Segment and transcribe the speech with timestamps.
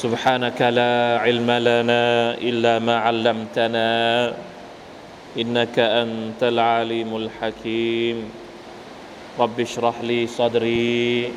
[0.00, 3.88] سبحانك لا علم لنا إلا ما علمتنا
[5.36, 8.16] إنك أنت العليم الحكيم.
[9.38, 11.32] رب اشرح لي صدري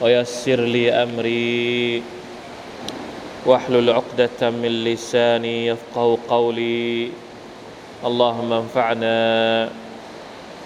[0.00, 2.02] ويسر لي أمري
[3.46, 7.10] واحلل عقدة من لساني يفقه قولي.
[8.06, 9.18] اللهم انفعنا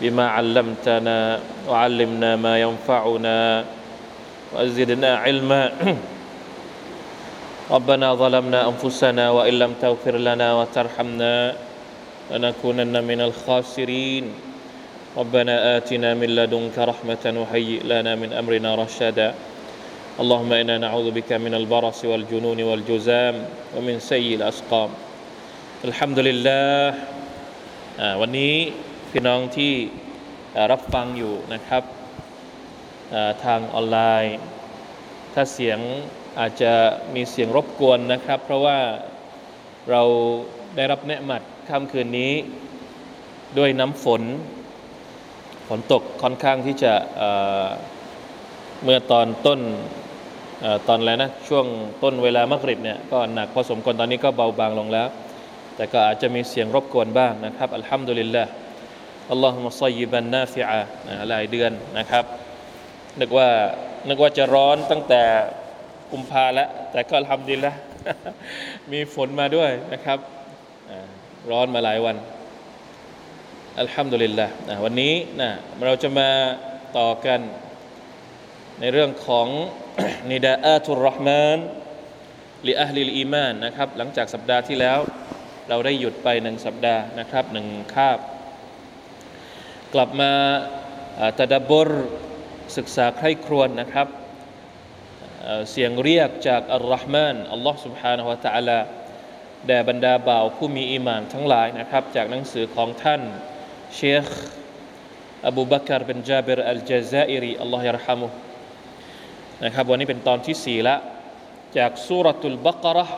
[0.00, 3.64] بما علمتنا وعلمنا ما ينفعنا
[4.52, 5.62] وزدنا علما.
[7.71, 11.35] ربنا ظلمنا أنفسنا وإن لم تغفر لنا وترحمنا
[12.31, 14.25] لنكونن من الخاسرين
[15.17, 19.29] ربنا آتنا من لدنك رحمة وهيئ لنا من أمرنا رشدا
[20.21, 23.35] اللهم إنا نعوذ بك من البرص والجنون والجزام
[23.75, 24.89] ومن سيء الأسقام
[25.85, 26.93] الحمد لله
[28.01, 28.55] อ่าวันนี้
[29.09, 29.73] พี่น้องที่
[30.55, 31.83] อ่ารับฟังอยู่นะครับ
[33.13, 34.37] อ่าทางออนไลน์
[35.33, 35.79] ถ้าเสียง
[36.40, 36.72] อาจจะ
[37.14, 38.78] มีเสียงรบกวนนะครับ เพราะว่า
[39.90, 40.02] เรา
[40.76, 42.32] ได้รับแนะมัดค่ำคืนนี้
[43.58, 44.22] ด้วยน้ำฝน
[45.68, 49.60] ฝนตกค่อนข้างที่จะเเมื่อตอนต้น
[50.64, 51.66] อตอนอะไรนะช่วง
[52.02, 55.08] ต้นเวลามะกริบเนี่ยก็หนักพอสมควรตอนนี้ก็เบาบางลงแล้ว
[55.76, 58.44] แต่ก็อาจจะมีเสียงรบกวนบ้างนะครับอัลฮัมดุลิลละ
[59.30, 62.24] อัลลอฮุมะซัยยิบันนาฟิอะนะหลายเดือนนะครับ
[63.20, 63.48] นึกว่า
[64.08, 65.22] นึกว่าจะร้อนตั้งแต่
[66.12, 67.76] กุมภาแล้ว แต่ก็ทำดีแล้ว
[68.92, 70.18] มีฝนมาด้วยนะครับ
[71.50, 72.16] ร้อนมาหลายวัน
[73.80, 75.50] อัลฮัมดุลิลละนะวันนี้นะ
[75.86, 76.30] เราจะมา
[76.98, 77.40] ต่อกัน
[78.80, 79.46] ในเรื่องของ
[80.30, 81.58] นิดาอาตุรรห์มาน
[82.68, 84.98] ลิอัลลิลอีมานนะครับ หลังจากสัปดาห์ที่แล้ว
[85.68, 88.18] เราได้หยุดไปหนึ่งสัปดาห์นะครับหนึ่งคาบ
[89.94, 90.32] กลับมา
[91.18, 91.90] อ่าตะดับบร
[92.76, 94.06] ศึกษาใคร่ครวญนะครับ
[95.41, 98.79] เอ่อเสียงเรียกจากอัลลอฮ์มานอัลลอฮ์ سبحانه และ تعالى
[99.67, 103.21] แด่บรรดาบ่าวผู้มีอีหมานทั้งหลายนะครับ จากหนังสือของท่าน
[103.95, 104.25] เชค
[105.47, 108.27] อบูบักรเป็นจาบิรอัลจาซาอิรีอัลลอฮ์ยรฮัมุ
[109.63, 110.95] นะครับวันนี้เป็นตอนที่สี่ละ
[111.77, 113.15] จากสุรตุลบักระห์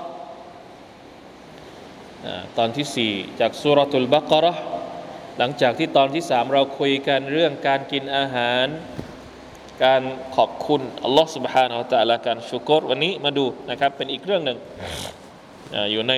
[2.25, 4.61] อ่าตอนที่สี่จากสุรตุลบักระห์
[5.37, 8.67] หลังจากที่ตอนที่สามเราคุยกันเรื่องการกินอาหาร
[9.83, 10.01] การ
[10.35, 14.57] ขอบคุณอัลลอฮ์ سبحانه และ تعالى การชุกรวันนี้มาดูนะครับเป็นอีกเรื่องหนึ่ง
[15.75, 16.13] อ่าอยู่ใน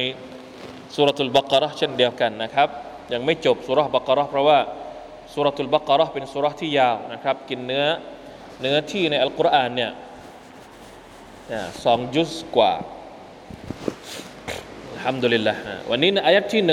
[0.96, 2.68] สุรทูลบักระห์เช่นเดียวกันนะครับ
[3.14, 4.60] ยังไม่จบสุรห์บักระห์เพราะว่า
[5.34, 7.86] สุรทูลบักระห์เป็นสุรห์ที่ยาวนะครับ กินเนื้อ
[8.62, 9.92] เนื้อที่ในอัลกุรอานเนี่ย
[11.52, 12.74] อ่าสองจุสกว่า
[14.92, 16.72] อัลฮัมดุลิลละอ่าวันนี้ในอายัดที่ 178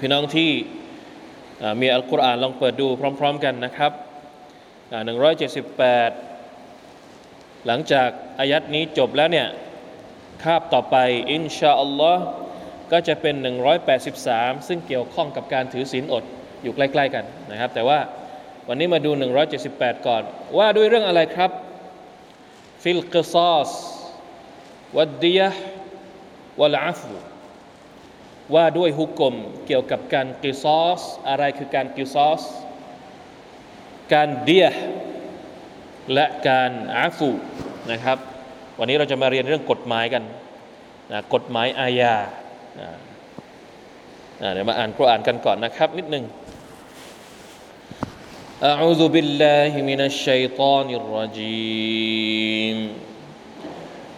[0.00, 0.50] พี่น้องที่
[1.62, 2.86] อ่ามีอัลกุรอานลองเปิดดู
[3.20, 4.00] พร้อม ๆ กันนะครับอ่า
[4.91, 8.09] 178 หลังจาก
[8.39, 9.47] อายัดนี้จบแล้วเนี่ย
[10.43, 10.95] คาบต่อไป
[11.31, 12.23] อินชาอัลลอฮ์
[12.91, 13.35] ก็จะเป็น
[14.01, 16.23] 183 ซึ่งเกี่ยวข้องกับการถือศีลอด
[16.63, 17.99] อยู่ใกล้ๆกันนะครับ แต่ว่า
[18.67, 19.11] วันนี้มาดู
[19.59, 20.23] 178 ก่อน
[20.57, 21.51] ว่าด้วยเรื่องอะไรครับ
[22.83, 23.71] ฟิลกิซอส
[24.97, 25.49] วัดดียะ
[26.59, 27.13] วัลอาฟู
[28.55, 29.35] ว่าด้วยฮุกกลม
[29.67, 32.41] เกี่ยวกับการกิซอสอะไรคือการกิซอส
[34.12, 34.66] การเดีย
[36.14, 37.30] และการอาฟู
[37.92, 38.18] นะครับ
[38.78, 40.22] วันนี้เราจะมาเรียนเรื่องกฎหมายกัน
[41.12, 42.14] นะกฎหมายอาญา
[42.80, 42.88] นะ
[44.42, 46.26] นะเดี๋ยวมาอ่านกุรอานกันก่อนนะครับ นิดหนึ่ง
[48.72, 52.78] أعوذ بالله من الشيطان الرجيم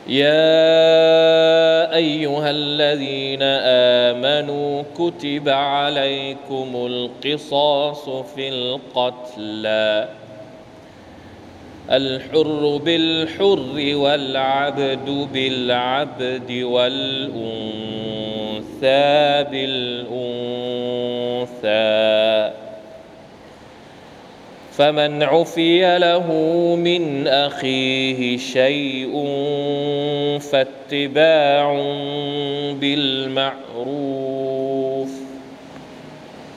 [0.09, 10.09] يا أيها الذين آمنوا كتب عليكم القصاص في القتلى.
[11.91, 17.33] الحر بالحر والعبد بالعبد والأنثى
[19.51, 20.19] بالأنثى.
[24.79, 26.27] فمن عفي له
[26.75, 29.11] من أخيه شيء
[30.39, 31.73] فاتباع
[32.79, 33.89] بالمعروف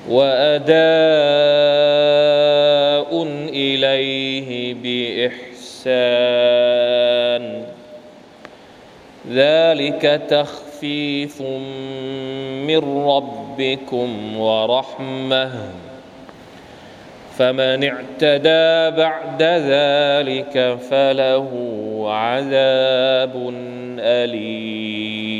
[0.08, 0.72] وأداء
[3.48, 5.92] إليه بإحسان.
[9.30, 11.42] ذلك تخفيف
[12.62, 15.91] من ربكم ورحمة.
[17.37, 18.67] فمن اعتدى
[19.03, 19.41] بعد
[19.73, 20.55] ذلك
[20.89, 21.49] فله
[22.23, 23.35] عذاب
[23.99, 25.33] أليم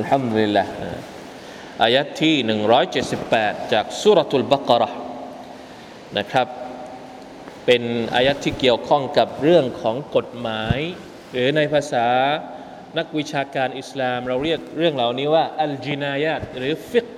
[0.00, 0.66] الحمد لله
[1.84, 2.36] อายัดที่
[3.02, 4.90] 178 จากสุรทูลบักระ
[6.18, 6.46] นะครับ
[7.66, 7.82] เป็น
[8.14, 10.78] อายัดที่เกี่ยวข้องกับเรื่องของกฎหมาย
[11.32, 12.08] หรือในภาษา
[12.98, 17.08] นักวิชาการอิสลาม เราเรียกเรื่องเหล่านี้ว่า อัลจินายาตหรือฟิก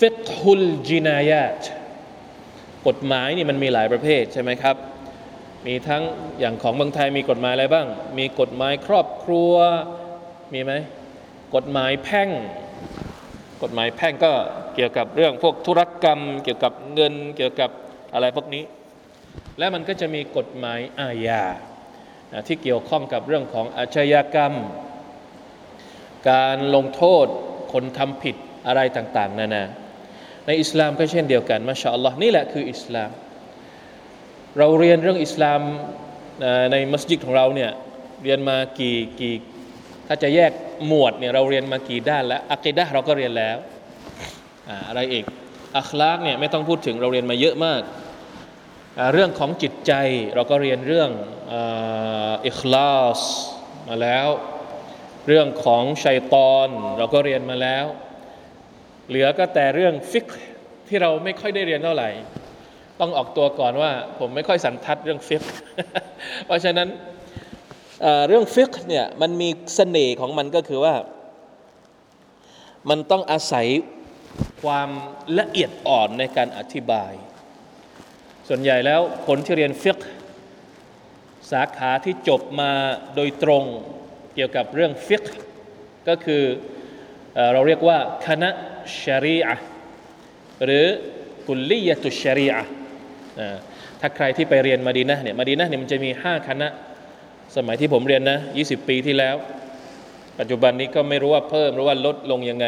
[0.00, 1.60] ฟิกฮุลจินายาต
[2.86, 4.76] กฎหมายนี่มันมีหลายประเภทใช่ไหมครับ
[5.66, 6.02] มีทั้ง
[6.40, 7.86] อย่างของเมืองไทยมีกฎหมายอะไรบ้าง
[8.18, 9.52] มีกฎหมายครอบครัว
[10.54, 10.72] มีไหม
[11.54, 12.28] กฎหมายแพ่ง
[13.62, 14.32] กฎหมายแพ่งก็
[14.74, 17.70] เกี่ยวกับเรื่องพวกธุรกรรม เกี่ยวกับเงินเกี่ยวกับ
[18.14, 18.64] อะไรพวกนี้
[19.58, 21.44] และมันก็จะมีกฎหมายอาญา
[22.46, 24.54] ที่เกี่ยวข้องกับเรื่องของอาชญากรรม
[26.30, 27.26] การลงโทษ
[27.72, 28.36] คนทำผิด
[28.66, 29.64] อะไรต่างๆนานา
[30.46, 33.10] ในอิสลามก็เช่นเดียวกันมาชาอัลลอฮ์นี่แหละคืออิสลาม
[34.58, 35.60] เราเรียนเรื่องอิสลาม
[36.72, 37.70] ในมัสยิดของเราเนี่ย
[38.24, 39.34] เรียนมากี่กี่
[40.06, 40.52] ถ้าจะแยก
[40.86, 43.56] หมวดเนี่ยเราเรียนมากี่ด้านแล้วอักิดะเราก็เรียนแล้ว
[44.88, 45.24] อะไรอีก
[45.78, 47.80] อัคลากเนี่ยไม่ต้องพูดถึงเราเรียนมาเยอะมาก
[49.12, 49.92] เรื่องของจิตใจ
[50.34, 51.10] เราก็เรียนเรื่อง
[52.46, 53.20] อิคลาส
[53.88, 54.28] มาแล้ว
[55.26, 57.84] เรื่องของชัยตอนเราก็เรียนมาแล้ว
[59.10, 60.26] เหลือก็แต่เรื่องฟิก
[60.88, 62.08] ที่เราไม่ค่อยได้เรียนเท่าไหร่
[63.00, 65.42] ต้องออกตัวก่อนว่า ผมไม่ค่อยสันทัดเรื่อง فقه
[66.46, 66.88] เพราะฉะนั้น
[68.28, 70.94] เรื่อง فقه เนี่ยมันมีเสน่ห์ของมันก็คือว่า
[72.90, 73.66] มันต้องอาศัย
[74.62, 74.88] ความ
[75.38, 77.12] ละเอียดอ่อนในการอธิบาย
[78.48, 79.98] ส่วนใหญ่แล้วคนที่เรียน فقه
[81.52, 82.70] สาขาที่จบมา
[83.14, 83.64] โดยตรง
[84.34, 85.24] เกี่ยวกับเรื่อง فقه
[86.08, 86.42] ก็คือ
[87.52, 88.50] เราเรียกว่าคณะ
[89.02, 89.54] ชรีอะ
[90.64, 90.86] หรือ
[91.46, 92.62] กุลลียตุชรีอะ
[94.00, 96.68] ถ้าใครที่ไปเรียนมาดีนะเนี่ยมาดีนะเนี่ยมันจะมี 5 คณะ
[97.56, 99.36] สมัยที่ผมเรียนนะ 20 ปีที่แล้ว
[100.38, 102.66] ปัจจุบันนี้ก็ไม่รู้ว่าเพิ่มหรือว่าลดลงยังไง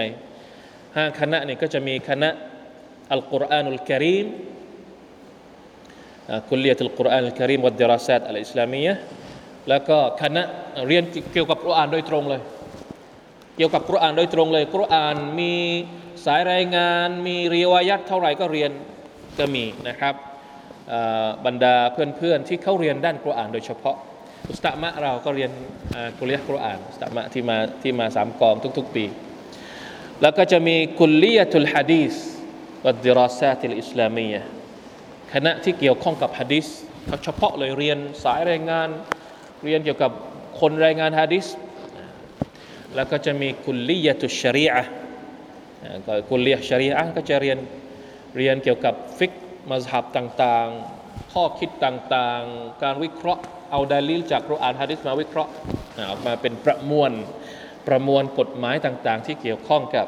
[0.97, 2.31] ห้าคณะเนี่ยก็จะมีคณะ
[3.13, 4.27] อัลกุรอานุลกิริม
[6.49, 8.95] คุลเลียตุลกุรอานุลกิริมวัดดราซาตอัลอิสลามียะ
[9.69, 10.43] แล้วก็คณะ
[10.87, 12.41] เรียนเกี่ยวกับกุรอานโดยตรงเลย
[13.57, 15.55] เกี่ยวกับกุรอานโดยตรงเลยกุรอานมี
[16.25, 18.71] สายรายงาน มีรีวายัตเท่าไหร่ก็เรียน
[19.39, 20.15] ก็มีนะครับ
[21.47, 23.97] บรรดาเพื่อนๆที่เขาเรียนด้านกุรอานโดยเฉพาะ
[24.51, 25.51] อุสตามะเราก็เรียน
[26.19, 29.05] กุลยะกุรอานอุสตามะที่มาที่มาสามกองทุกๆปี
[30.23, 32.15] แล้วก็จะมีกุลลียตุลฮะดีส
[32.85, 34.43] วัดดิราซาติลอิสลามียะ
[35.33, 36.67] คณะที่เกี่ยวข้องกับฮะดีส
[37.07, 38.89] เขาเฉพาะเลยเรียนสายรายงาน
[39.65, 40.11] เรียนเกี่ยวกับ
[40.61, 41.47] คนรายงานฮะดีส
[42.96, 44.84] แล้วก็จะมีกุลลียตุชรีอะ
[46.06, 47.58] ก็กุลลียชรีอะก็จะเรียน
[48.38, 49.34] เรียนเกี่ยวกับฟิก
[49.70, 53.42] มัสฮับต่างๆ ข้อคิดต่างๆ การวิเคราะห์
[53.72, 55.52] เอาดาลิลจากรุอานฮะดิษมาวิเคราะห์
[56.10, 57.12] ออกมาเป็นประมวล
[57.88, 60.08] ประมวลกฎหมายต่างๆ ที่เกี่ยวข้องกับ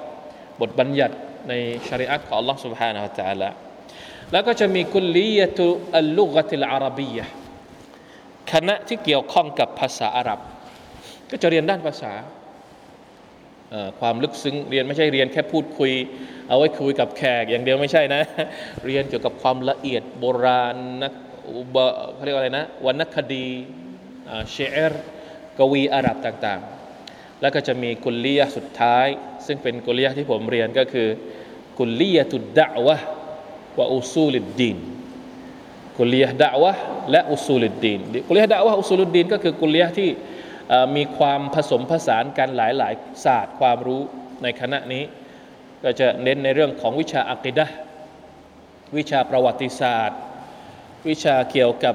[0.62, 1.16] บทบัญญัติ
[1.50, 1.54] ใน
[1.88, 3.50] ชริอะห์ของ Allah سبحانه และ تعالى
[4.32, 5.66] แล้วก็จะมีกุลลียตุ
[5.98, 7.26] อัลลุกติลอาระบียะ
[8.52, 10.40] คณะที่เกี่ยวข้องกับภาษาอาหรับ
[11.30, 12.14] ก็จะเรียนด้านภาษา
[14.01, 15.93] ความลึกซึ้งเรียนไม่ใช่เรียนแค่พูดคุย
[16.49, 18.23] เอาไว้คุยกับแขกอย่างเดียวไม่ใช่นะ
[18.87, 21.13] เรียนเกี่ยวกับความละเอียดโบราณนัก
[22.15, 23.47] เขาเรียกว่าอะไรนะวรรณคดี
[24.51, 25.05] شعر
[25.59, 29.07] กวีอาหรับต่างๆ แล้วก็จะมีกุลลียสุดท้าย
[29.47, 31.09] ซึ่งเป็นกุลลียที่ผมเรียนก็คือ
[31.79, 32.97] กุลลียตุดดะวะ
[33.79, 34.79] วะอุซูลิดดีน
[35.99, 36.73] กุลลียดะวะ
[37.11, 40.09] และอุซูลิดดีนกุลลียดะวะอุซูลิดดีนก็คือกุลลียที่
[40.97, 44.03] มีความผสมผสานกันหลายๆศาสตร์ความรู้
[44.43, 45.03] ในคณะนี้
[45.83, 47.67] ก็จะเน้นในเรื่องของวิชาอักิดะ
[48.97, 50.19] วิชาประวัติศาสตร์
[51.09, 51.95] วิชาเกี่ยวกับ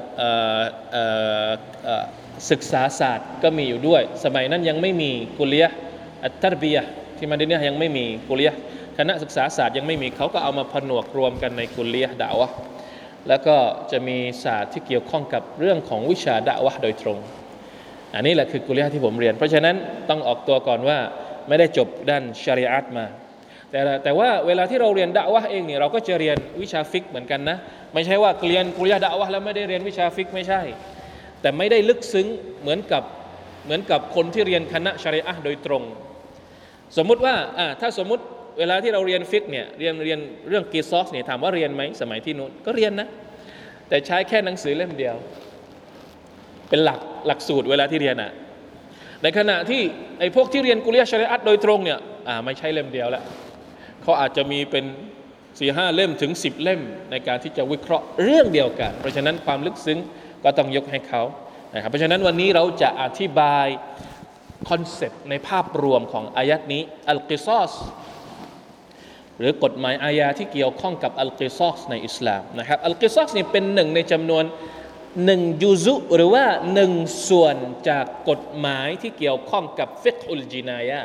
[2.50, 5.70] ศึกษาศาสตร์ก็มีอยู่ด้วย สมัยนั้นยังไม่มีกุลียะ
[6.24, 6.84] อัตตรบียะ
[7.16, 8.54] ที่มาดีเนียยังไม่มีกุลียะ
[8.98, 12.48] คณะศึกษาศาสตร์ยังไม่มีเขาก็เอามาผนวกรวมกันในกุลียะดาวะ
[13.28, 13.56] แล้วก็
[13.90, 17.18] จะมีศาสตร์ที่เกี่ยวข้องกับเรื่องของวิชาดาวะโดยตรง
[18.14, 19.76] อันนี้แหละคือกุลียะที่ผมเรียน เพราะฉะนั้น
[20.10, 20.98] ต้องออกตัวก่อนว่า
[21.48, 23.06] ไม่ได้จบด้านชริอัตมา
[23.70, 27.56] แต่แต่ว่าเวลาที่เราเรียนดะวะเองเนี่ยเราก็จะเรียนวิชาฟิกเหมือนกันนะ
[27.94, 30.60] ไม่ใช่ว่าเรียนكلية الدعوةแล้วไม่ได้เรียนวิชา فقهไม่ใช่
[31.40, 32.26] แต่ไม่ได้ลึกซึ้ง
[32.62, 33.02] เหมือนกับ
[33.64, 35.82] เหมือนกับคนที่เรียนคณะ شريعةโดยตรง
[36.96, 38.24] สมมุติว่าอ่าถ้าสมมุติ
[38.58, 43.08] เวลาที่เราเรียน فقهเนี่ยเรียนเรียนเรื่องقصاصเนี่ยถามว่าเรียนไหมสมัยที่นู้นก็เรียนนะ
[43.88, 45.16] แต่ใช้แค่หนังสือเล่มเดียว
[46.70, 48.32] เป็นหลักหลักสูตรเวลาที่เรียนอะ
[49.22, 49.82] ในขณะที่
[50.18, 51.98] ไอ้พวกที่เรียนكلية الشريعةโดยตรงเนี่ย
[52.28, 53.24] อ่าไม่ใช่เล่มเดียวแล้ว
[54.02, 54.84] เขาอาจจะมีเป็น
[55.58, 59.98] สี่ห้าเล่มถึงสิบเล่มในการที่จะวิเคราะห์เรื่องเดียวกัน เพราะฉะนั้นความลึกซึ้ง
[60.44, 61.22] ก็ต้องยกให้เขา
[61.74, 63.66] นะครับเพราะฉะนั้นวันนี้เราจะอธิบาย
[64.68, 67.72] concept ในภาพรวมของอายัดนี้القصاص
[69.38, 74.44] หรือกฎหมายอาญาที่เกี่ยวข้องกับالقصاص ในอิสลามนะครับالقصاص นี่เป็นหนึ่งในจำนวน
[75.24, 76.92] หนึ่ง جزءหรือว่าหนึ่ง
[77.28, 77.56] ส่วน
[77.88, 81.00] จากกฎหมายที่เกี่ยวข้องกับفقه الجناية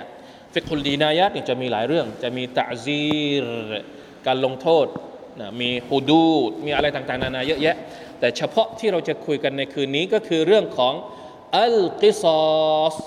[0.53, 3.45] فقه الجنايةเนี่ยจะมีหลายเรื่อง จะมีتعزير
[4.27, 4.87] การลงโทษ
[5.39, 7.75] นะมีحدودมีอะไรต่างๆ นานาเยอะแยะ
[8.19, 10.93] แต่เฉพาะที่เราจะคุยกันในคืนนี้ก็คือเรื่องของ
[11.57, 12.97] القصاص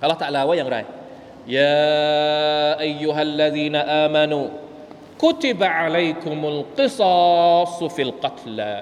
[0.00, 0.78] อัลลอฮฺ تعالىว่าอย่างไร
[1.56, 8.74] يا أيها الذين آمنوا كتب عليكم القصاص في القتلى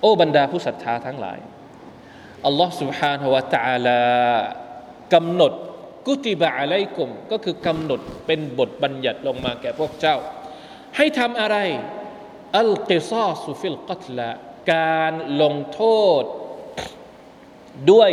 [0.00, 1.38] โอ้บรรดาผู้ศรัทธาทั้งหลาย
[2.46, 4.02] อัลลอฮ์ سبحانه และ تعالى
[5.14, 5.52] กำหนด
[6.06, 10.16] กุติบะอะลัยกุมก็คือกำหนดเป็นบทบัญญัติลงมาแก่พวกเจ้า
[10.96, 11.56] ให้ทำอะไร
[12.58, 14.28] อัลกิซาสุฟิลกัตละ
[14.72, 15.12] การ
[15.42, 15.82] ลงโท
[16.20, 16.22] ษ
[17.92, 18.12] ด้วย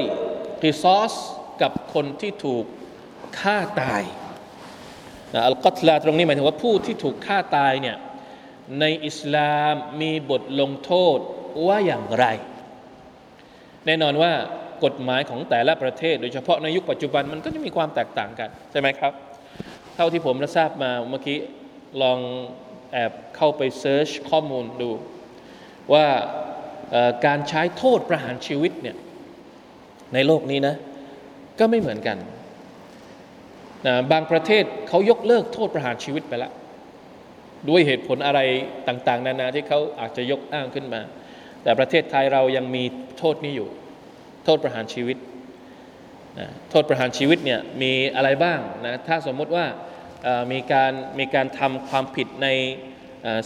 [0.61, 1.13] กิซอส
[1.61, 2.65] กับคนที่ถูก
[3.39, 4.03] ฆ่าตาย
[5.47, 7.97] อัลกัตลาตรงนี้หมายถึงว่าผู้ที่ถูกฆ่าตายเนี่ย
[8.79, 11.17] ในอิสลามมีบทลงโทษ
[11.68, 12.26] ว่าอย่างไร
[13.86, 14.32] แน่นอนว่า
[14.84, 19.12] กฎหมายของแต่ละประเทศ โดยเฉพาะในยุคปัจจุบันมันก็จะมีความแตกต่างกัน ใช่ไหมครับ
[19.96, 21.38] เท่าที่ผมทราบมาเมื่อกี้
[22.02, 22.18] ลอง
[22.92, 24.90] แอบเข้าไปเซิร์ชข้อมูลดู
[25.92, 26.06] ว่า
[27.26, 28.96] การใช้โทษประหารชีวิตเนี่ย
[30.14, 30.74] ในโลกนี้นะ
[31.58, 32.16] ก็ไม่เหมือนกัน
[33.86, 36.52] นะบางประเทศเขายกเลิกโทษประหารชีวิตไปแล้ว
[37.68, 38.40] ด้วยเหตุผลอะไร
[38.88, 41.00] ต่าง ๆ นานาที่เขาอาจจะยกอ้างขึ้นมา
[41.64, 42.84] แต่ประเทศไทยเรายังมี
[43.18, 43.68] โทษนี้อยู่
[44.44, 45.16] โทษประหารชีวิต
[46.38, 49.66] นะโทษประหารชีวิตเนี่ยมีอะไรบ้างนะถ้าสมมติว่า
[50.52, 52.48] มีการมีการทำความผิดใน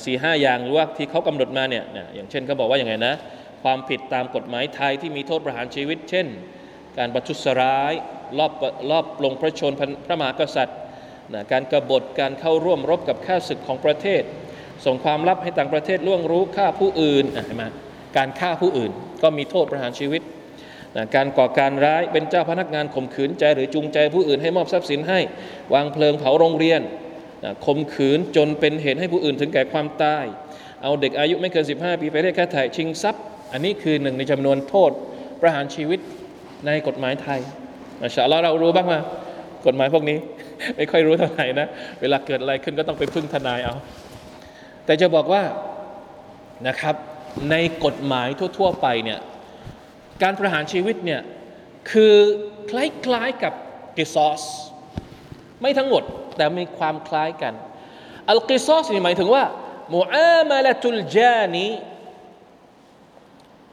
[0.04, 1.84] สี่ห้าอย่างหรือว่าที่เขากำหนดมาเนี่ย
[2.14, 3.14] อย่างเช่นเขาบอกว่าอย่างไงนะ
[3.62, 6.26] ความผิดตามกฎหมายไทยที่มีโทษประหารชีวิต เช่น
[6.98, 7.92] การประทุษร้าย
[8.38, 8.52] รอบ
[8.90, 9.72] รอบลงพระชน
[10.06, 10.78] พระมหากษัตริย์
[11.34, 14.22] นะการกรบฏการเข้าร่วมรบกับข้าศึกของประเทศ
[14.84, 17.64] ส่งความลับให้ต่างประเทศล่วงรู้ฆ่าผู้อื่นเห็นไหม
[18.16, 20.22] การฆ่าผู้อื่น ก็มีโทษประหารชีวิต
[20.96, 25.20] นะการก่อการร้ายเป็นเจ้าพนักงานข่มขืนใจหรือจูงใจผู้อื่นให้มอบทรัพย์สินให้
[25.74, 26.80] วางเพลิงเผาโรงเรียน
[27.44, 30.24] นะข่มขืนจนเป็นเหตุให้ผู้อื่นถึงแก่ความตาย
[30.82, 33.22] เอาเด็กอายุไม่เกิน 15 ปีไปเรียกค่าถ่ายชิงทรัพย์
[33.52, 34.90] อันนี้คือหนึ่งในจำนวนโทษ
[35.40, 36.00] ประหารชีวิต
[36.66, 37.40] ในกฎหมายไทย
[38.00, 39.00] มาชาเราเรารู้บ้างมา
[39.66, 40.18] กฎหมายพวกนี้
[40.76, 41.66] ไม่ค่อยรู้เท่าไหร่นะ
[42.00, 43.74] เวลาเกิดอะไรขึ้นก็ต้องไปพึ่งทนายเอา
[44.84, 45.42] แต่จะบอกว่า
[46.68, 46.94] นะครับ
[47.50, 48.28] ในกฎหมาย
[48.58, 49.20] ทั่ว ๆ ไปเนี่ย
[50.22, 51.22] การประหารชีวิตเนี่ย
[51.90, 52.14] คือ
[52.70, 53.52] คล้ายๆกับ
[53.96, 54.42] กิซอส
[55.60, 56.02] ไม่ทั้งหมด
[56.36, 57.54] แต่มีความคล้ายกัน
[58.28, 59.44] อัลกิซอสนี่หมายถึงว่า
[59.94, 61.66] มูอามาละตุลจานี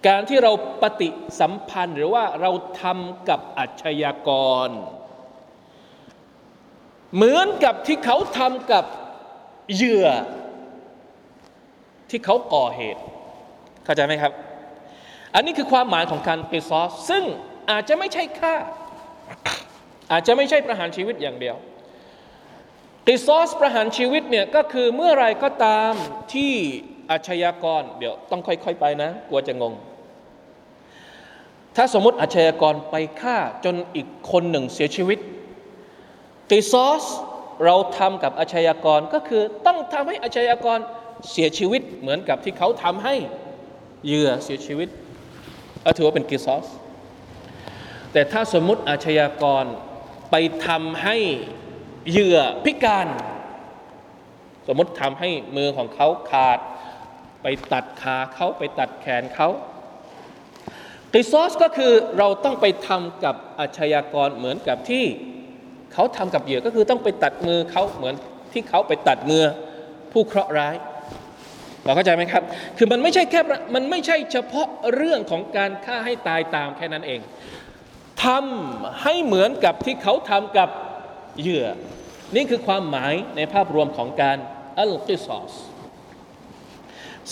[0.08, 4.30] การที่เราปฏิสัมพันธ์หรือว่าเราทำกับอาชญาก
[4.68, 4.70] ร
[7.16, 8.86] เหมือนกับที่เขาทำกับ
[9.74, 10.08] เหยื่อ
[12.10, 13.04] ที่เขาก่อเหตุ
[13.86, 14.32] เข้าใจไหมครับ
[15.36, 17.24] อันนี้คือความหมายของการกิซอสซึ่ง
[17.72, 18.56] อาจจะไม่ใช่ฆ่า
[20.12, 21.56] อาจจะไม่ใช่ประหารชีวิตอย่างเดียว
[23.08, 25.92] กิซอสประหารชีวิตเนี่ยก็คือเมื่อไรก็ตาม
[26.34, 26.54] ที่
[27.12, 29.74] อาชญากร เดี๋ยวต้องค่อย ๆ ไปนะ กลัวจะงง
[31.76, 35.20] ถ้าสมมติอาชญากรไปฆ่าจนอีกคนหนึ่งเสียชีวิต
[36.50, 37.04] กิซอส
[37.66, 40.80] เราทำกับอาชญากรก็คือต้องทำให้อาชญากร
[41.32, 43.16] เสียชีวิตเหมือนกับที่เขาทำให้
[44.06, 44.90] เหยื่อเสียชีวิต
[45.84, 46.68] ก็ถือว่าเป็นกิซอส
[48.14, 49.66] แต่ถ้าสมมติอาชญากร
[50.32, 50.36] ไป
[50.68, 51.18] ทำให้
[52.10, 53.08] เหยื่อพิการ
[54.68, 56.60] สมมติทำให้มือของเขาขาด
[57.42, 59.50] ไปตัดขาเขาไปตัดแขนเขา
[61.14, 65.06] กิซอสก็คือเราต้องไปทำกับอาชญากรเหมือนกับที่
[65.94, 68.16] เขาทำกับเหยื่อก็คือต้องไปตัดมือเขาเหมือน
[68.54, 69.44] ที่เขาไปตัดมือ
[70.12, 70.76] ผู้เคราะห์ร้าย
[71.86, 72.44] เราเข้าใจไหมครับ
[72.78, 73.42] คือมันไม่ใช่แค่
[73.76, 77.20] มันไม่ใช่เฉพาะเรื่องของการฆ่าให้ตายตามแค่นั้นเอง
[78.24, 80.70] ทำให้เหมือนกับที่เขาทำกับ
[81.40, 81.68] เหยื่อ
[82.36, 84.38] นี่คือความหมายในภาพรวมของการ
[84.80, 85.54] อัลกิซอส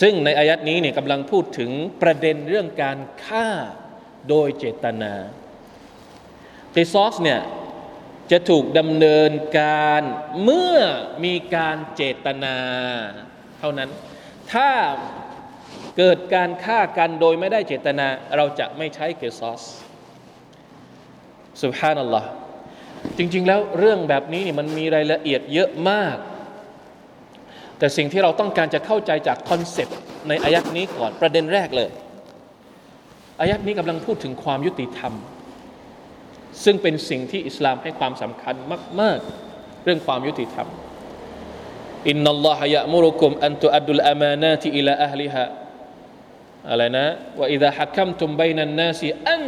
[0.01, 3.47] ซึ่งในอายัดนี้เนี่ยกำลังพูดถึงประเด็นเรื่องการฆ่า
[4.29, 5.13] โดยเจตนา
[6.75, 7.41] ติซอสเนี่ย
[8.31, 10.01] จะถูกดำเนินการ
[10.43, 10.77] เมื่อ
[11.25, 12.57] มีการเจตนา
[13.59, 13.89] เท่านั้น
[14.53, 14.69] ถ้า
[15.97, 18.07] เกิดการฆ่ากันโดยไม่ได้เจตนา
[18.37, 19.63] เราจะไม่ใช้เกซอส
[21.63, 22.29] สุบฮานัลลอฮ์
[23.17, 26.17] จริง ๆ แล้วเรื่องแบบนี้นี่มันมีรายละเอียดเยอะมาก
[27.77, 31.89] แต่สิ่งที่เราต้องการจะเข้าใจจากคอนเซปต์ในอายัดนี้ก่อนประเด็นแรกเลย
[33.39, 35.13] อายัดนี้กำลังพูดถึงความยุติธรรม
[36.63, 38.55] ซึ่งเป็นสิ่งที่อิสลามให้ความสำคัญ
[39.01, 39.19] มาก
[39.51, 40.67] ๆ เรื่องความยุติธรรม
[42.09, 45.45] إن الله يأمركم أن تؤدوا الأمانات إلى أهلها
[46.69, 47.05] อะไรนะ
[47.39, 49.43] وإذا حكمتم بين الناس أن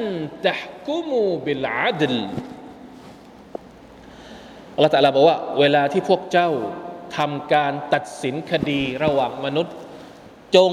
[0.48, 2.16] تحكموا بالعدل
[4.76, 6.50] อัลลอฮฺ تعالىบอกว่า เวลาที่พวกเจ้า
[7.18, 9.76] ทำการตัดสินคดีระหว่างมนุษย์
[10.56, 10.72] จง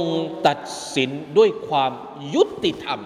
[0.49, 0.61] ตัด
[0.97, 1.93] สินด้วยความ
[2.35, 3.01] ยุติธรรม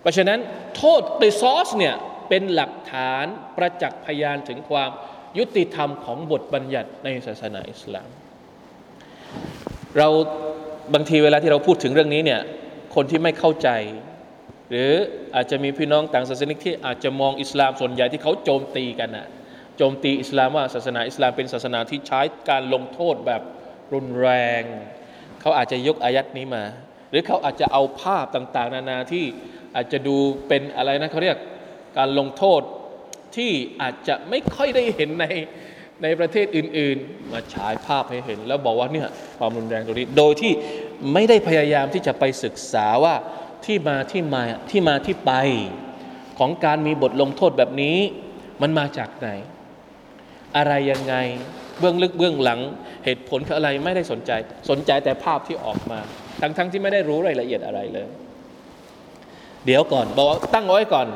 [0.00, 0.38] เพราะฉะนั้น
[0.76, 1.94] โทษقصاصเนี่ย
[2.28, 3.24] เป็นหลักฐาน
[3.56, 4.90] ประจักษ์พยานถึงความ
[5.38, 8.08] ยุติธรรมของบทบัญญัติในศาสนาอิสลาม
[9.98, 10.08] เรา
[10.94, 12.40] บางทีเวลาที่เราพูดถึงเรื่องนี้เนี่ย
[12.94, 13.68] คนที่ไม่เข้าใจ
[14.70, 14.90] หรือ
[15.34, 19.26] อาจจะมีพี่น้องต่างศาสนิกที่อาจจะมองอิสลามส่วนใหญ่ที่เขาโจมตีกันนะ
[19.76, 23.42] โจมตีอิสลามว่าศาสนาอิสลามเป็นศาสนาที่ใช้การลงโทษแบบ
[23.94, 24.30] รุนแร
[24.60, 24.62] ง
[25.40, 26.64] เขาอาจจะยกอายัดนี้มา
[27.10, 29.24] หรือเขาอาจจะเอาภาพต่าง ๆ นานาที่
[29.76, 30.16] อาจจะดู
[30.48, 31.38] เป็นอะไรนะเขาเรียก
[31.98, 32.60] การลงโทษ
[33.36, 33.50] ที่
[33.82, 35.26] อาจจะไม่ค่อยได้เห็นใน
[36.02, 40.52] ในประเทศอื่น ๆ มาฉายภาพให้เห็น แล้วบอกว่าเนี่ยความรุนแรงตรงนี้ โดยที่
[41.12, 43.14] ไม่ได้พยายามที่จะไปศึกษาว่า
[43.64, 45.32] ที่มาที่มาที่มาที่ไป
[46.38, 47.96] ของการมีบทลงโทษแบบนี้
[48.62, 49.28] มันมาจากไหน
[50.56, 51.14] อะไรยังไง
[51.80, 52.60] เบื้องลึกเบื้องหลัง
[53.04, 54.30] เหตุผลคืออะไรไม่ได้สนใจ
[54.70, 55.98] สนใจแต่ภาพที่ออกมา
[56.40, 58.06] ทั้งๆทที่ไม่ได้รู้รายละเอียดอะไรเลย
[59.66, 61.06] เดี๋ยวก่อนบอกว่าตั้งเอาไว้ก่อน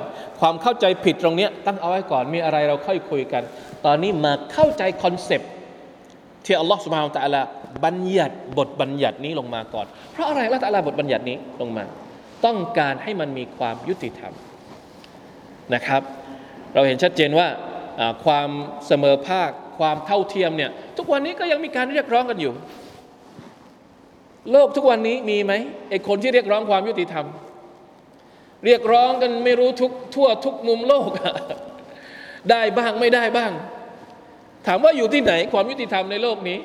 [0.40, 3.42] ความเข้าใจผิดตรงนี้ตั้งเอาไว้ก่อนมีอะไรเราค่อยคุยกัน
[3.85, 5.50] ตอนนี้มาเข้าใจคอนเซปต์
[6.45, 7.42] ที่อัลลอฮฺสุบฮานตะลา
[7.85, 11.85] บัญญัติบทบัญญัตินี้ลงมาก่อน เพราะอะไรละตะลาบทบัญญัตินี้ลงมา
[12.44, 14.33] ต้องการให้มันมีความยุติธรรม
[15.75, 16.03] นะครับ
[16.75, 17.48] เราเห็นชัดเจนว่า
[18.25, 18.48] ความ
[18.87, 22.53] เสมอภาคความเท่าเทียมเนี่ยทุกวันนี้ก็ยังมีการเรียกร้องกันอยู่
[24.53, 25.53] โลกทุกวันนี้มีไหม
[25.90, 27.27] ไอ้คนที่เรียกร้องความยุติธรรม
[28.64, 31.11] เรียกร้องกันไม่รู้ทุกทั่วทุกมุมโลก
[32.51, 33.53] ได้บ้างไม่ได้บ้าง
[34.66, 36.59] ถามว่าอยู่ที่ไหนความยุติธรรมในโลกนี้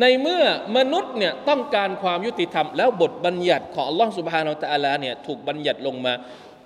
[0.00, 0.44] ในเมื่อ
[0.76, 6.14] มนุษย์เนี่ยต้องการความยุติธรรม แล้วบทบัญญัติของอัลลอฮฺสุบฮานาอัลลอฮ์เนี่ยถูกบัญญัติลงมา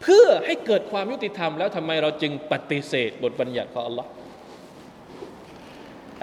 [0.03, 4.09] เพื่อให้เกิดความยุติธรรม แล้วทำไมเราจึงปฏิเสธบทบัญญัติของอัลลอฮ์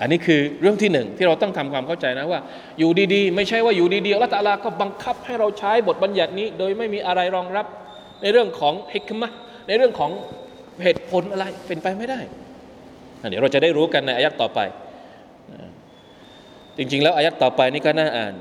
[0.02, 2.40] อันนี้คือเรื่องที่หนึ่งที่เราต้องทำความเข้าใจนะว่า
[2.80, 7.66] อยู่ดีๆ ไม่ใช่ว่าอยู่ดีๆอัลลอฮฺตะลาก็บังคับให้เราใช้บทบัญญัตินี้ โดยไม่มีอะไรรองรับ
[8.22, 9.28] ในเรื่องของฮิกมะ
[9.68, 10.12] ในเรื่องของ
[10.84, 12.20] เหตุผลอะไรเป็นไปไม่ได้
[13.30, 14.60] เดี๋ยวเราจะได้รู้กันในอายักต่อไป
[16.78, 18.34] จริงๆ แล้วอายักต่อไปนี่ก็น่าอ่าน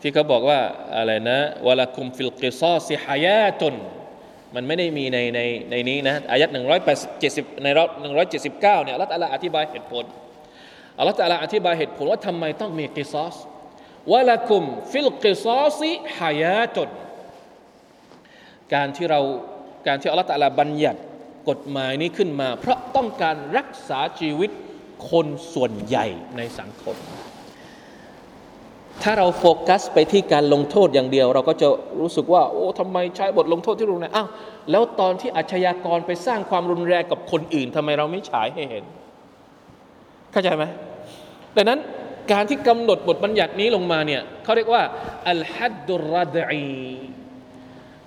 [0.00, 0.58] ที่เขาบอกว่า
[0.96, 3.74] อะไรนะวลาคุมฟิลกิซอซิฮายาตน
[4.54, 10.04] มันไม่ได้มีในในในนี้นะอายัดหนึ่งร้อยแปดเจ็ดสิบในร้อบหนึ่งร้อยเจ็ดสิบเก้าเนี่ยอัลลอฮฺอธิบายเหตุผล
[10.98, 13.36] อัลลอฮฺอธิบายเหตุผลว่าทำไมต้องมีقصاص
[14.12, 16.88] ولكم في القصاص حياة
[18.74, 19.20] การที่เรา
[19.86, 21.00] การที่อัลลอฮฺ تعالىบัญญัติ
[21.48, 24.50] กฎหมายนี้ขึ้นมา เพราะต้องการรักษาชีวิต
[25.10, 26.06] คนส่วนใหญ่
[26.36, 26.96] ในสังคม
[29.02, 31.68] ถ้าเราโฟกัสไปที่การลงโทษอย่างเดียว เราก็จะ
[32.00, 34.28] รู้สึกว่า โอ้ทำไมใช้บทลงโทษที่รุนแรงอ้าว
[34.70, 38.84] แล้วตอนที่อาชญากรไปสร้างความรุนแรงกับคนอื่นทำไมเราไม่ฉายให้เห็น
[40.32, 40.64] เข้าใจไหม
[41.56, 41.80] ดังนั้น
[42.32, 44.82] การที่กำหนดบทบัญญัตินี้ลงมาเนี่ยเขาเรียกว่า
[45.28, 46.66] อัลฮัดดุรดอี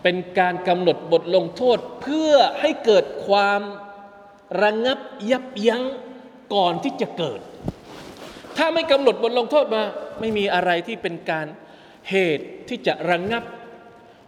[0.04, 3.62] เป็นการกำหนดบทลงโทษเพื่อให้เกิดความ
[4.62, 5.00] ระงงับ
[5.32, 5.84] ยับยั้ง
[6.54, 7.40] ก่อนที่จะเกิด
[8.58, 9.84] ถ้าไม่กำหนดบทลงโทษมา
[10.20, 11.48] ไม่มีอะไรที่เป็นการ
[12.10, 13.44] เหตุที่จะระงงับ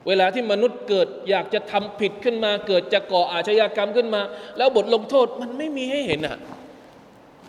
[0.08, 4.22] เวลาที่มนุษย์เกิดอยากจะทำผิดขึ้นมา เกิดจะก่ออาชญากรรมขึ้นมา
[4.58, 6.38] แล้วบทลงโทษมันไม่มีให้เห็นอะ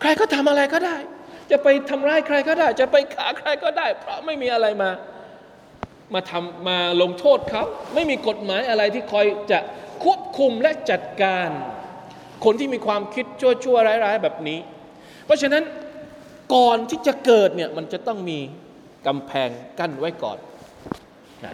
[0.01, 0.97] ใครก็ทำอะไรก็ได้
[1.53, 4.91] จะไปทำร้ายใครก็ได้ จะไปขาใครก็ได้ เพราะไม่มีอะไรมา
[6.13, 7.63] มาทำมาลงโทษเขา
[7.93, 9.59] ไม่มีกฎหมายอะไรที่คอยจะ
[10.03, 11.49] ควบคุมและจัดการ
[12.45, 14.59] คนที่มีความคิดชั่วชั่วร้าย ๆ แบบนี้
[15.25, 15.63] เพราะฉะนั้น
[16.55, 18.39] ก่อนที่จะเกิดเนี่ยมันจะต้องมี
[19.07, 20.37] กำแพงกั้นไว้ก่อน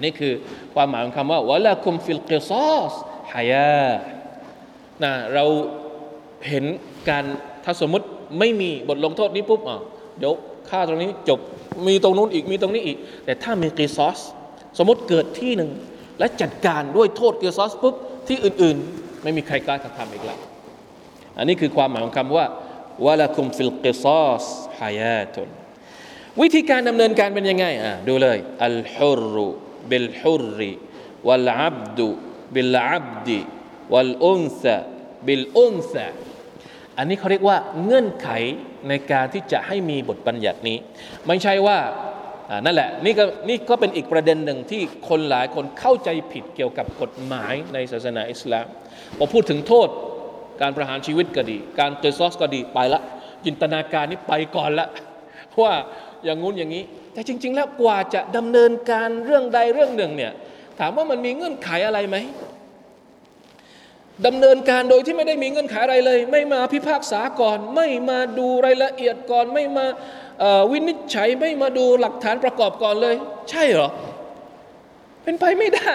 [0.03, 0.33] นี่คือ
[0.73, 2.93] ความหมายของคำว่าولكم في القصاص
[3.33, 3.83] حياة
[5.03, 5.45] นะเรา
[6.49, 6.65] เห็น
[7.09, 7.23] การ
[7.65, 8.07] ถ้าสมมติ
[8.39, 9.79] ไม่มีบทลงโทษนี้ปุ๊บอะ
[10.19, 10.33] เดี๋ยว
[10.69, 11.39] ฆ่าตรงนี้จบ
[11.87, 14.19] มีตรงนู้นอีกมีตรงนี้อีก แต่ถ้ามี قصاص
[14.77, 15.71] สมมติเกิดที่หนึ่ง
[16.19, 17.95] และจัดการด้วยโทษ قصاصปุ๊บ
[18.27, 20.39] ที่อื่นๆ ไม่มีใครกล้าทำอีกแล้ว
[21.37, 22.45] อันนี้คือความหมายของคำว่า
[23.05, 24.45] ولكم في القصاص
[24.79, 25.49] حياة
[26.41, 36.05] วิธีการดำเนินการเป็นยังไงอะดูเลยالحر بالحر والعبد بالعبد والأنثى بالأنثى
[36.99, 38.29] อันนี้เขาเรียกว่าเงื่อนไข
[38.89, 40.77] ในการที่จะให้มีบทบัญญัตินี้
[41.27, 41.77] ไม่ใช่ว่า
[42.65, 48.65] นั่นแหละนี่ก็นี่ก็เป็นอีกประเด็นหนึ่งที่คนหลายคนเข้าใจผิดเกี่ยวกับกฎหมายในศาสนาอิสลาม
[49.17, 49.87] พอพูดถึงโทษ
[50.61, 53.01] การประหารชีวิตก็ดี การเตอร์ซอสก็ดีไปละ
[53.45, 54.87] จินตนาการนี่ไปก่อนละ
[55.61, 55.73] ว่า
[56.25, 56.83] อย่างงู้นอย่างนี้
[57.13, 60.31] แต่จริง ๆ แล้วกว่าจะดำเนินการเรื่องใดเรื่องหนึ่งเนี่ย
[60.79, 62.17] ถามว่ามันมีเงื่อนไขอะไรไหม
[64.25, 69.85] ดำเนินการโดยที่ไม่ได้มีเงื่อนไขอะไรเลย ไม่มาพิพากษาก่อน ไม่มาดูรายละเอียดก่อน ไม่มา
[70.71, 73.15] วินิจฉัยไม่มาดูหลักฐานประกอบก่อนเลย
[73.49, 73.89] ใช่เหรอ
[75.23, 75.93] เป็นไปไม่ได้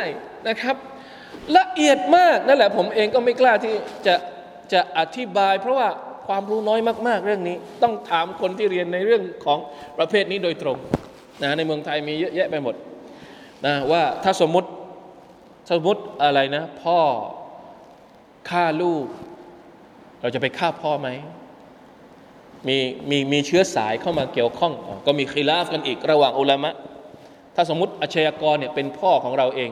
[0.49, 0.77] นะครับ
[1.59, 3.75] ละเอียดมากนั่นแหละผมเองก็ไม่กล้าที่
[4.07, 4.15] จะ
[4.73, 5.89] จะอธิบาย เพราะว่า
[6.27, 9.59] ความรู้น้อยมาก ๆ เรื่องนี้ ต้องถามคนที่เรียนในเรื่องของ
[9.99, 10.77] ประเภทนี้โดยตรง
[11.43, 12.75] นะในเมืองไทยมีเยอะแยะไปหมด
[13.67, 14.69] นะว่าถ้าสมมติ
[15.71, 16.99] สมมติอะไรนะ พ่อ
[18.51, 19.07] ฆ่าลูก
[20.21, 21.09] เราจะไปฆ่าพ่อไหม
[22.69, 22.79] มี
[23.11, 26.75] มีมีเชื้อสายเข้ามาเกี่ยวข้องอก็มีคีลาฟกันอีกระหว่างอุลามะ
[27.55, 29.71] ถ้าสมมติอาชญากรเนี่ยเป็นพ่อของเราเอง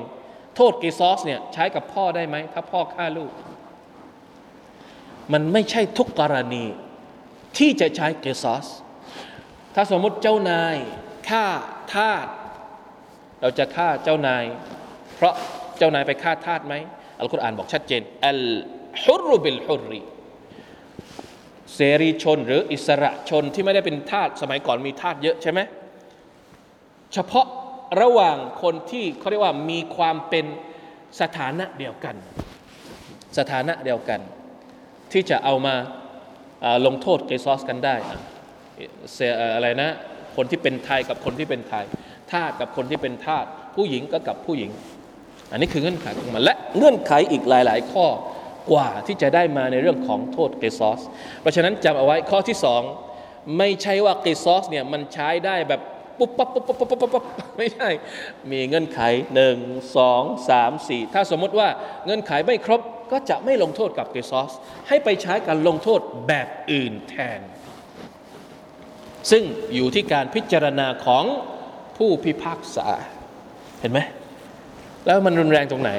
[0.57, 3.33] โทษกีซอสเนี่ยใช้กับพ่อได้ไหม ถ้าพ่อฆ่าลูก
[5.33, 6.65] มันไม่ใช่ทุกกรณี
[7.59, 8.67] ที่จะใช้เกซอส
[9.75, 10.77] ถ้าสมมติเจ้านาย
[11.29, 11.45] ฆ่า
[11.95, 12.27] ทาส
[13.41, 14.45] เราจะฆ่าเจ้านาย
[15.17, 15.35] เพราะ
[15.79, 16.75] เจ้านายไปฆ่าทาสไหม
[17.23, 18.43] อัลกุรอานบอกชัดเจนอัล
[19.05, 20.03] ฮุรุบิลฮุรี
[21.75, 25.61] เสรีชนหรืออิสระชนที่ไม่ได้เป็นทาสสมัยก่อนมีทาสเยอะใช่ไหม
[27.15, 27.47] เฉพาะ
[28.03, 30.47] ระหว่างคนที่เขาเรียกว่ามีความเป็น
[31.21, 32.17] สถานะเดียวกัน
[33.39, 34.21] สถานะเดียวกัน
[35.13, 37.97] ที่จะเอามาาลงโทษเกซอสกันได้
[39.55, 39.91] อะไรนะ
[40.37, 41.85] คนที่เป็นไทยกับคนที่เป็นไทย
[42.33, 43.45] ทาสกับคนที่เป็นทาส
[43.77, 44.71] ผู้หญิงก็กับผู้หญิง
[45.53, 48.07] อันนี้คือเงื่อนไขของมันและเงื่อนไขอีกหลาย ๆ ข้อ
[48.71, 51.01] กว่าที่จะได้มาในเรื่องของโทษเกซอส
[51.41, 52.83] เพราะฉะนั้นจำเอาไว้ข้อที่สอง
[53.59, 55.81] ไม่ใช่ว่าเกซอสเนี่ยมันใช้ได้แบบ
[56.19, 57.25] ปุ๊บปั๊บปุ๊บปั๊บปุ๊บปั๊บปุ๊บ
[57.59, 57.89] ไม่ใช่
[58.51, 59.01] มีเงื่อนไข
[59.35, 59.57] หนึ่ง
[59.97, 61.69] สองสามสี่ถ้าสมมติว่า
[62.05, 62.81] เงื่อนไขไม่ครบ
[63.13, 64.53] ก็จะไม่ลงโทษกับเกซอส
[64.89, 67.41] ให้ไปใช้การลงโทษแบบอื่นแทน
[69.31, 69.43] ซึ่ง
[69.75, 71.25] อยู่ที่การพิจารณาของ
[71.97, 72.89] ผู้พิพากษา
[73.81, 74.01] เห็นไหม
[75.07, 75.91] แล้วมันรุนแรงตรงไหน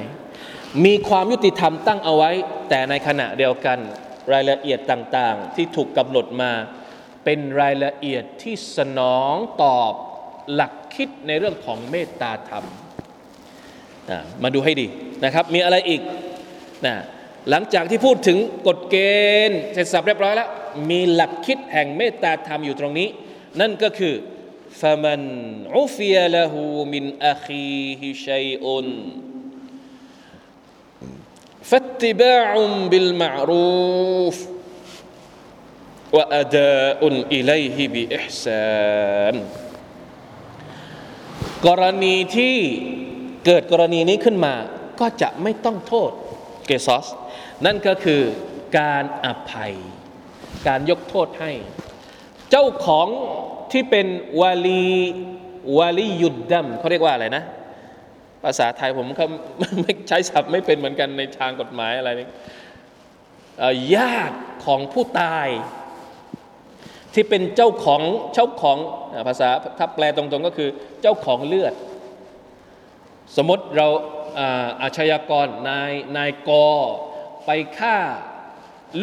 [0.86, 2.32] มีความยุติธรรมตั้งเอาไว้
[2.70, 3.78] แต่ในขณะเดียวกัน
[4.34, 6.52] รายละเอียดต่างๆ ที่ถูกกำหนดมา
[7.24, 9.94] เป็นรายละเอียดที่สนองตอบ
[10.54, 12.66] หลักคิดในเรื่องของเมตตาธรรม
[14.10, 14.88] นะมาดูให้ดี
[15.26, 16.02] นะครับ มีอะไรอีก
[16.86, 16.96] นะ
[17.50, 18.38] หลังจากที่พูดถึง
[18.68, 18.98] กฎเก
[19.50, 20.50] ณฑ์เสร็จสับเรียบร้อยแล้ว
[20.90, 23.08] มีหลักคิดแห่งเมตตาธรรมอยู่ตรงนี้
[23.62, 24.14] นั่นก็คือ
[24.81, 25.21] فمن
[25.75, 28.65] عفي له من أخيه شيء
[31.63, 32.51] فاتباع
[32.91, 34.37] بالمعروف
[36.13, 37.01] وأداء
[37.37, 39.37] إليه بإحسان
[41.67, 42.57] กรณีที่
[43.47, 44.55] เกิดกรณีนี้ขึ้นมา
[45.01, 46.11] ก็จะไม่ต้องโทษ
[46.67, 47.07] เกซอส
[47.65, 48.23] นั่นก็คือ
[48.79, 49.75] การอภัย
[50.67, 51.53] การยกโทษให้
[52.51, 53.09] เจ้าของ
[53.74, 54.08] ที่เป็น
[54.42, 54.86] วาลี
[55.78, 57.44] วาลียุดดัมเขาเรียกว่าอะไรนะ
[58.44, 59.24] ภาษาไทยผมก็
[59.82, 62.30] ไม่ใช้ศัพท์ไม่เป็นเหมือนกันในทางกฎหมายอะไรนี่
[63.96, 65.48] ญาติของผู้ตาย
[67.14, 68.02] ที่เป็นเจ้าของ
[68.34, 68.78] เจ้าของ
[69.28, 70.70] ภาษาถ้าแปลตรงๆก็คือ
[71.02, 71.74] เจ้าของเลือด
[73.38, 73.88] สมมติเรา
[74.40, 76.68] อาอาชญากรนายนายกอ
[77.46, 77.98] ไปฆ่า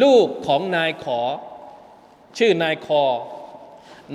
[0.03, 1.21] ลูกของนายขอ
[2.37, 3.03] ชื่อนายคอ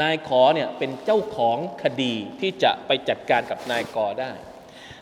[0.00, 4.32] นายขอเนี่ยเป็นเจ้าของคดีที่จะไปจัดการกับนายกอได้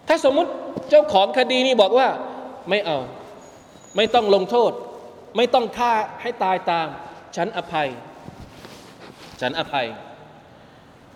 [0.08, 0.50] ถ้าสมมุติ
[0.90, 2.08] เจ้าของคดีนี้บอกว่า
[2.70, 2.98] ไม่เอา
[3.96, 4.72] ไม่ต้องลงโทษ
[5.36, 6.88] ไม่ต้องฆ่าให้ตายตาม
[7.36, 7.88] ฉันอภัย
[9.40, 9.86] ฉันอภัย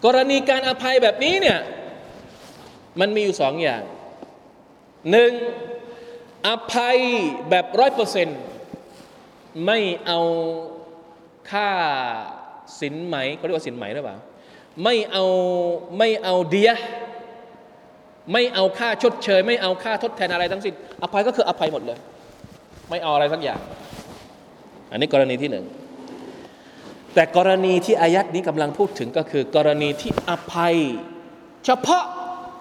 [0.04, 1.58] กรณีการอภัยแบบนี้เนี่ย
[3.00, 3.82] มันมีอยู่สองอย่าง
[5.10, 5.32] หนึ่ง
[6.48, 6.98] อภัย
[7.50, 8.38] แบบร้อยเปอร์เซ็นต์
[9.66, 10.20] ไม่เอา
[11.50, 11.70] ค่า
[12.80, 14.16] สินไหมเขาเรียกว่าสินไหมหรือเปล่า
[14.84, 15.24] ไม่เอา
[15.98, 16.72] ไม่เอาเดีย
[18.32, 21.98] ไม่เอาค่าชดเชย ไม่เอาค่าทดแทนอะไรทั้งสิ้นอภัยก็คืออภัยหมดเลย
[22.90, 23.60] ไม่เอาอะไรสักอย่าง
[24.90, 25.64] อันนี้กรณีที่หนึ่ง
[27.14, 30.76] แต่กรณีที่อายัดนี้กำลังพูดถึงก็คือ กรณีที่อภัย
[31.64, 32.04] เฉพาะ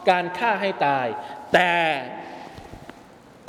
[0.10, 1.08] การฆ่าให้ตาย
[1.54, 1.72] แต่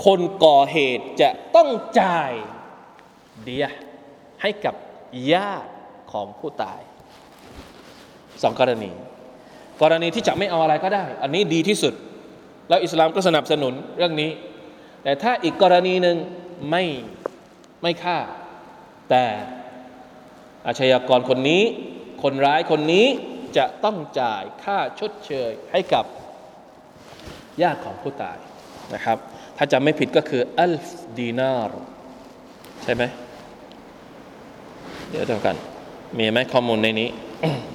[0.04, 1.68] คนก่อเหตุจะต้อง
[2.00, 2.32] จ่าย
[3.42, 3.66] เดีย
[4.42, 4.74] ให้กับ
[5.32, 5.70] ญาติ
[6.12, 6.80] ของผู้ตาย
[8.42, 8.90] สองกรณี
[9.82, 11.94] กรณีที่จะไม่เอาอะไรก็ได้ อันนี้ดีที่สุด
[12.68, 14.30] แล้วอิสลามก็สนับสนุนเรื่องนี้
[15.02, 16.16] แต่ถ้าอีกกรณีหนึ่ง
[16.70, 16.84] ไม่
[17.82, 18.18] ไม่ฆ่า
[19.10, 19.24] แต่
[20.66, 21.62] อาชญากรคนนี้
[22.22, 23.06] คนร้ายคนนี้
[23.56, 26.04] จะต้องจ่ายค่าชดเชยให้กับ
[27.62, 28.38] ญาติของผู้ตาย
[28.94, 29.18] นะครับ
[29.56, 31.72] ถ้าจำไม่ผิดก็คืออัลฟดีนาร
[32.82, 33.02] ใช่ไหม
[35.10, 35.56] เดี๋ยวเดี๋ยวกัน
[36.16, 37.08] มีไหมข้อมูลในนี้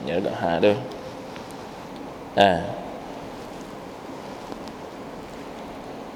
[0.04, 0.72] เดี๋ยวหาดู
[2.40, 2.52] อ่า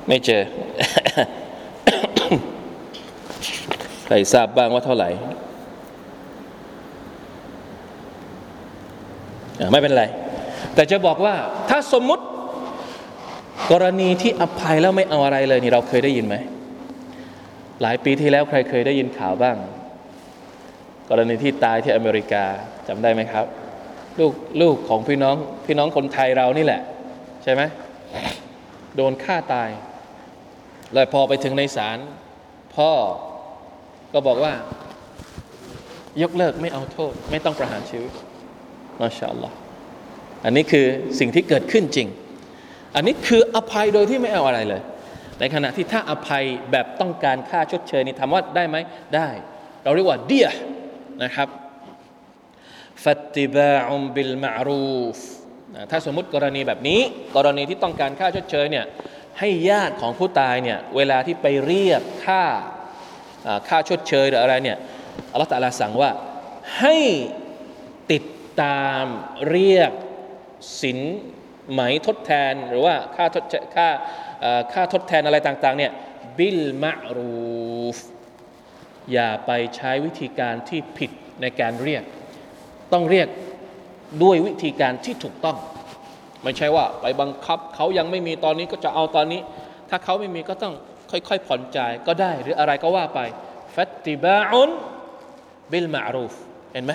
[0.08, 0.42] ไม่เจอ
[4.06, 5.10] ใครทราบบ้างว่าเท่าไหร่
[9.72, 10.04] ไม่เป็นไร
[10.76, 11.36] แต่จะบอกว่า
[11.70, 12.24] ถ้าสมมุติ
[13.72, 16.36] กรณีที่อภัยแล้วไม่เอาอะไรเลยนี่เราเคยได้ยินไหม
[17.82, 19.56] หลายปีที่แล้วใครเคยได้ยินข่าวบ้าง
[21.10, 22.46] กรณีที่ตายที่อเมริกา
[22.88, 23.46] จำได้ไหมครับ
[24.20, 26.82] ลูกลูกของพี่น้องพี่น้องคนไทยเรานี่แหละ
[27.44, 27.62] ใช่ไหม
[28.96, 29.70] โดนฆ่าตาย
[30.94, 31.98] แล้วพอไปถึงในศาล
[32.76, 32.92] พ่อ
[34.14, 34.54] ก็บอกว่า
[36.22, 38.12] ยกเลิกไม่เอาโทษ ไม่ต้องประหารชีวิต
[39.00, 39.56] มาชาอัลลอฮ์
[40.46, 40.86] อันนี้คือ
[41.20, 42.08] สิ่งที่เกิดขึ้นจริง
[42.96, 44.82] อันนี้คืออภัยโดยที่ไม่เอาอะไรเลย
[45.40, 48.78] ในขณะที่ถ้าอภัยแบบต้องการค่าชดเชยนี่ทำว่าได้ไหม
[49.16, 49.30] ได้
[49.84, 50.48] เราเรียกว่าเดีย
[51.24, 51.50] นะครับ
[53.04, 55.20] ฟัตติบาอุมบิลมารูฟ
[55.92, 57.02] ถ้าสมมติกรณีแบบนี้
[57.36, 58.86] กรณีที่ต้องการค่าชดเชยเนี่ย
[59.40, 62.44] ให้ญาติของผู้ตายเนี่ยเวลาที่ไปเรียกค่า
[63.70, 64.78] ค่าชดเชยหรืออะไรเนี่ย
[65.32, 66.12] อัลลอฮฺตะลาสั่งว่า
[66.80, 66.98] ให้
[68.12, 68.24] ติด
[68.62, 69.04] ตาม
[69.50, 69.92] เรียก
[70.82, 71.00] สิน
[71.72, 73.44] ไหมทดแทนหรือว่าค่าทด
[73.76, 73.88] ค่า
[74.74, 75.92] ค่าทดแทนอะไรต่างๆเนี่ย
[76.38, 77.98] บิลมะรูฟ
[79.14, 82.04] อย่าไปใช้วิธีการที่ผิดในการเรียก
[82.94, 83.28] ต้องเรียก
[84.24, 85.58] ด้วยวิธีการที่ถูกต้อง
[86.44, 89.42] ไม่ใช่ว่าไปบังคับเขายังไม่มีตอนนี้ก็จะเอาตอนนี้
[89.90, 90.74] ถ้าเขาไม่มีก็ต้อง
[91.12, 93.20] ค่อยๆผ่อนจ่ายก็ได้ หรืออะไรก็ว่าไป
[93.76, 94.70] ฟัตติบาอุน
[95.72, 96.34] บิลมารูฟ
[96.74, 96.94] เห็นไหม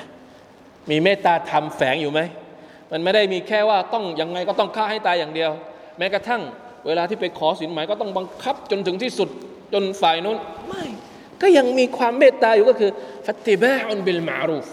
[0.91, 2.21] มีเมตตาธรรมแฝงอยู่ไหม
[2.91, 5.51] มันไม่ได้มีแค่ว่าต้องยังไงก็ต้องฆ่าให้ตายอย่างเดียว
[5.99, 6.43] แม้กระทั่ง
[6.87, 9.29] เวลาที่ไปขอสินหมายก็ต้องบังคับจนถึงที่สุด
[9.73, 10.85] จนฝ่ายนู้นไม่
[11.43, 12.91] ก็ยังมีความเมตตาอยู่ก็คือ
[13.27, 14.67] ฟัติบาอุนบิลมารูฟ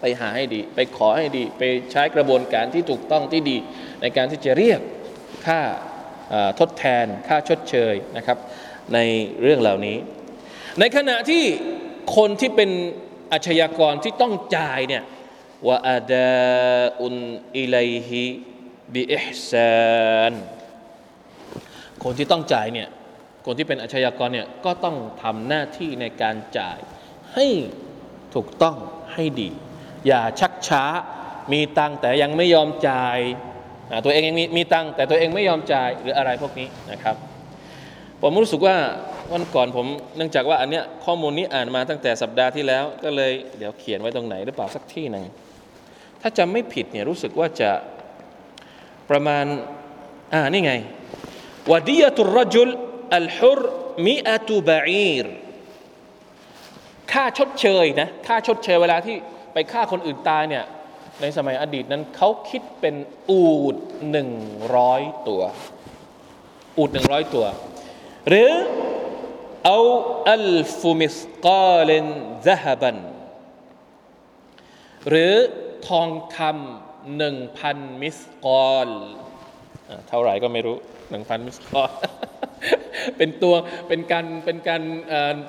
[0.00, 3.56] ไปหาให้ดี ไปขอให้ดี ไปใช้กระบวนการที่ถูกต้องที่ดี
[4.00, 4.80] ในการที่จะเรียก
[5.46, 5.60] ค่า
[6.60, 8.38] ทดแทน ค่าชดเชยนะครับ
[8.94, 8.98] ใน
[9.42, 9.96] เรื่องเหล่านี้
[10.80, 11.44] ในขณะที่
[12.16, 12.70] คนที่เป็น
[13.32, 15.02] อาชญากรที่ต้องจ่ายเนี่ย
[15.66, 16.32] ว่าอาดา
[17.00, 17.14] อุน
[17.56, 17.76] อิเล
[18.08, 18.24] ฮิ
[18.94, 20.32] บิอิฮซาน
[22.02, 22.88] คนที่ต้องจ่ายเนี่ย
[23.46, 26.78] คนที่เป็นอาชญากรเนี่ยก็ต้องทำหน้าที่ในการจ่าย
[27.34, 27.46] ให้
[28.34, 28.76] ถูกต้อง
[29.14, 29.50] ให้ดี
[30.06, 30.84] อย่าชักช้า
[31.52, 33.18] มีตังแต่ยังไม่ยอมจ่าย
[34.04, 37.16] ตัวเองยังมีมีตังแต่ตัวเองไม่ยอมจ่ายหรืออะไรพวกนี้นะครับ
[38.22, 38.76] ผมรู้สึกว่า
[39.32, 45.24] วันก่อนผมเนื่องจากว่าอันเนี้ยข้อมูลนี้อ่านมาตั้งแต่สัปดาห์ที่แล้ว ก็เลยเดี๋ยวเขียนไว้ตรงไหนหรือเปล่าสักที่หนึ่ง
[46.20, 47.70] ถ้าจำไม่ผิดเนี่ยรู้สึกว่าจะ
[49.10, 49.44] ประมาณ
[50.32, 50.74] อ่านี่ไง
[51.70, 52.68] วดียตุรจุล
[53.16, 53.60] อัลฮุร
[54.06, 55.26] มิอาตูบาอีร
[57.12, 59.16] ค่าชดเชยนะค่าชดเชยเวลาที่
[59.52, 60.64] ไปฆ่าคนอื่นตายเนี่ย
[61.20, 62.96] ในสมัยอดีตนั้นเขาคิดเป็น
[63.30, 63.76] อูด
[64.10, 64.30] หนึ่ง
[64.76, 65.42] ร้อยตัว
[66.78, 67.46] อูดหนึ่งร้อยตัว
[68.28, 68.52] หรือ
[69.64, 69.78] เอา
[70.30, 70.48] อัล
[70.80, 72.06] ฟุมิสกาเลน
[72.46, 72.96] ซะฮบัน
[75.08, 75.34] หรือ
[75.88, 78.90] ทองคำหนึ่งพันมิสกอล
[80.08, 80.76] เท่าไหร่ก็ไม่รู้
[81.10, 81.82] หนึ่งพันมิสกอ
[83.16, 83.54] เป็นตัว
[83.88, 84.82] เป็นการเป็นการ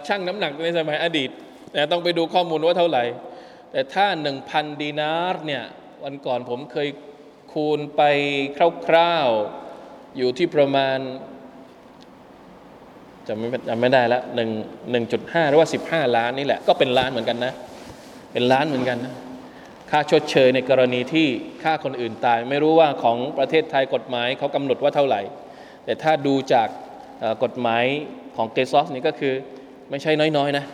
[0.08, 1.30] ชั่งน้ำหนักในสมัยอดีต
[1.76, 3.04] นะต้องไปดูข้อมูลว่าเท่าไหร่
[3.72, 5.64] แต่ถ้าหนึ่งพันดีนาร์เนี่ย
[6.04, 6.88] วันก่อนผมเคย
[7.54, 8.02] คูณไป
[8.88, 10.98] คร่าวๆ อยู่ที่ประมาณ
[13.28, 14.50] จะไม่จำไม่ได้ละหนึ่ง
[14.92, 17.54] หนึ่งจุดห้าหรือว่าสิบห้าล้านนี่แหละ ก็เป็นล้านเหมือนกันนะ
[18.34, 19.14] เป็นล้านเหมือนกันนะ
[19.96, 21.28] ค่าชดเชยในกรณีที่
[21.64, 25.22] ฆ่าคนอื่นตาย ไม่รู้ว่าของประเทศไทยกฎหมายเขากำหนดว่าเท่าไหร่
[25.86, 26.68] แต่ถ้าดูจาก
[27.44, 27.84] กฎหมาย
[28.38, 29.34] ของقصاصนี่ก็คือ
[29.90, 30.66] ไม่ใช่น้อยๆนะ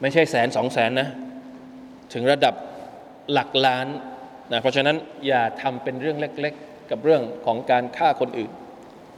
[0.00, 1.08] ไม่ใช่แสนสองแสนนะ
[2.12, 2.54] ถึงระดับ
[3.32, 3.86] หลักล้าน
[4.52, 4.96] นะเพราะฉะนั้น
[5.26, 8.50] อย่าทำเป็นเรื่องเล็ก ๆ กับเรื่องของการฆ่าคนอื่น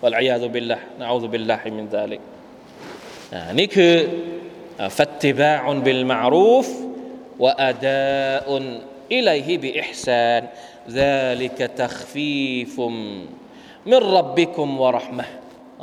[0.02, 2.20] والعياذ بالله نعوذ بالله من ذلك
[3.59, 3.94] นี่คือ
[4.98, 6.68] ฟัตติบาอุนบิลมารูฟ
[7.43, 8.63] วะอาดาอุน
[9.15, 10.41] อิลัยฮิบิอิห์ซาน
[11.01, 12.75] ذلك تخفيف
[13.91, 15.25] من ربكم ورحمة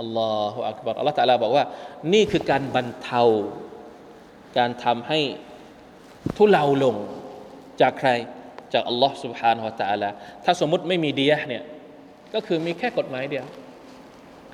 [0.01, 1.65] อัลลอฮฺอักบารอัลลอฮฺตะลาบอกว่า
[2.13, 3.23] นี่คือการบรรเทา
[4.59, 5.21] การทำให้
[6.37, 6.97] ทุเลาลง
[7.81, 8.11] จากใคร
[8.73, 10.09] จากอัลลอฮ์ سبحانه และ تعالى
[10.45, 11.63] ถ้าสมมุติไม่มีดียะเนี่ย
[12.35, 13.47] ก็คือมีแค่กฎหมายเดียว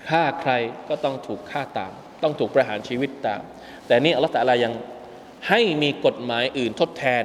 [0.08, 0.52] ฆ่าใคร
[0.88, 1.92] ก็ต้องถูกฆ่าตาม
[2.22, 3.42] ต้องถูกประหารชีวิตตาม
[3.86, 4.72] แต่นี่อัลลอฮ์ตะอาลายัง
[5.48, 7.24] ให้มีกฎหมายอื่นทดแทน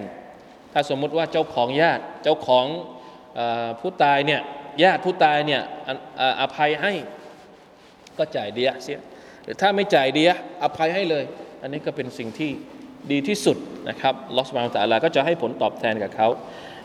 [0.74, 2.65] ถ้าสมมุติว่าเจ้าของญาติเจ้าของ
[3.80, 4.41] ผู้ตายเนี่ย
[4.84, 5.62] ญาติผู้ตายเนี่ย
[6.41, 6.93] อภัยให้
[8.17, 9.00] ก็จ่ายเดียเสีย
[9.43, 10.32] หรือถ้าไม่จ่ายเดีย
[10.63, 11.24] อภัยให้เลย
[11.62, 12.52] อันนี้ก็เป็นสิ่งที่
[13.12, 13.58] ดีที่สุด
[13.89, 16.28] นะครับลอสมาตาลาก็จะให้ผลตอบแทนกับเขา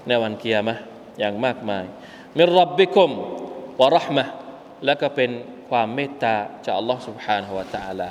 [0.08, 0.76] ในวันเกียร์มะ
[1.18, 1.84] อย่างมากมาย
[2.36, 3.10] มิรับบิคุม
[3.80, 4.24] วะรหมะ
[4.84, 5.30] และก็เป็น
[5.70, 6.34] ความเมตตา
[6.64, 8.08] จากอัลลอฮ์ سبحانه และ تعالى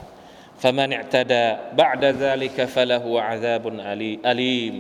[0.64, 1.46] فمن اعتدى
[1.82, 3.64] بعد ذلك فله عذاب
[4.32, 4.76] أليم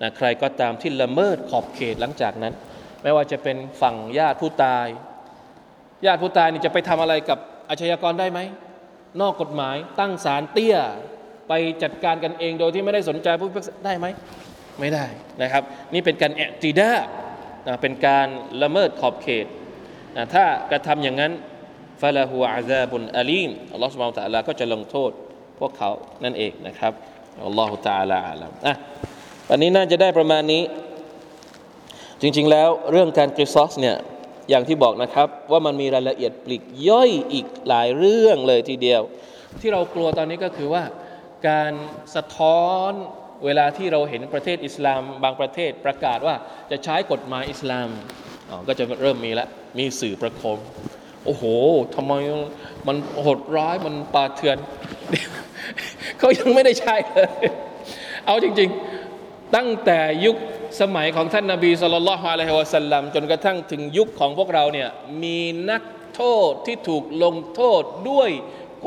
[0.00, 2.54] นะใครก็ตามที่ละเมิดขอบเขตหลังจากนั้น
[3.02, 4.86] ไม่ว่าจะเป็นฝั่งญาติผู้ตาย
[6.06, 7.38] ญาติผู้ตายนี่จะไปทำอะไรกับ
[7.70, 8.40] อาชญากรได้ไหม
[9.20, 10.76] นอกกฎหมายตั้งศาลเตี้ย
[11.48, 11.52] ไป
[11.82, 14.06] จัดการกันเองโดยที่ไม่ได้สนใจผู้พิพากษาได้ไหม
[14.80, 15.04] ไม่ได้
[15.42, 16.90] นะครับ นี่เป็นการแอติดา
[17.82, 18.28] เป็นการ
[18.62, 19.46] ละเมิดขอบเขต
[20.34, 21.32] ถ้ากระทำอย่างนั้น
[22.01, 25.11] ฟาลาหูอาซาบุนอาลีมอัลลอฮฺสุบฮานตะลาก็จะลงโทษ
[25.59, 25.91] พวกเขา
[26.23, 26.93] นั่นเองนะครับ
[27.47, 28.73] อัลลอฮฺตะอาลาอาลัมอะ
[29.49, 30.63] วันนี้น่าจะได้ประมาณนี้
[32.21, 33.97] จริง ๆ แล้วเรื่องการกริซอสเนี่ย
[34.49, 39.01] อย่างที่บอกนะครับว่ามันมีรายละเอียดปลีกย่อยอีกหลายเรื่องเลยทีเดียว
[39.61, 40.83] ที่เรากลัวตอนนี้ก็คือว่า
[41.49, 41.73] การ
[42.15, 42.91] สะท้อน
[43.45, 46.35] เวลาที่เราเห็นประเทศอิสลาม บางประเทศประกาศว่า
[46.71, 47.89] จะใช้กฎหมายอิสลาม
[48.67, 50.59] ก็จะเริ่มมีแล้วมีสื่อประโคม
[51.27, 51.45] โอ้โห
[51.95, 52.13] ทำไม
[52.87, 54.57] มันโหดร้ายมันปาเถื่อน
[56.19, 57.29] เขายังไม่ได้ใช้เลย
[58.25, 58.69] เอาจริง
[59.11, 60.37] ๆ ตั้งแต่ยุค
[60.81, 64.89] สมัยของท่านนาบีสุลต่านละฮ์อะลัยฮิวะสัลลัมจนกระทั่งถึงยุคของพวกเราเนี่ย
[65.23, 65.39] มี
[65.71, 65.83] นัก
[66.15, 68.29] โทษที่ถูกลงโทษด้วย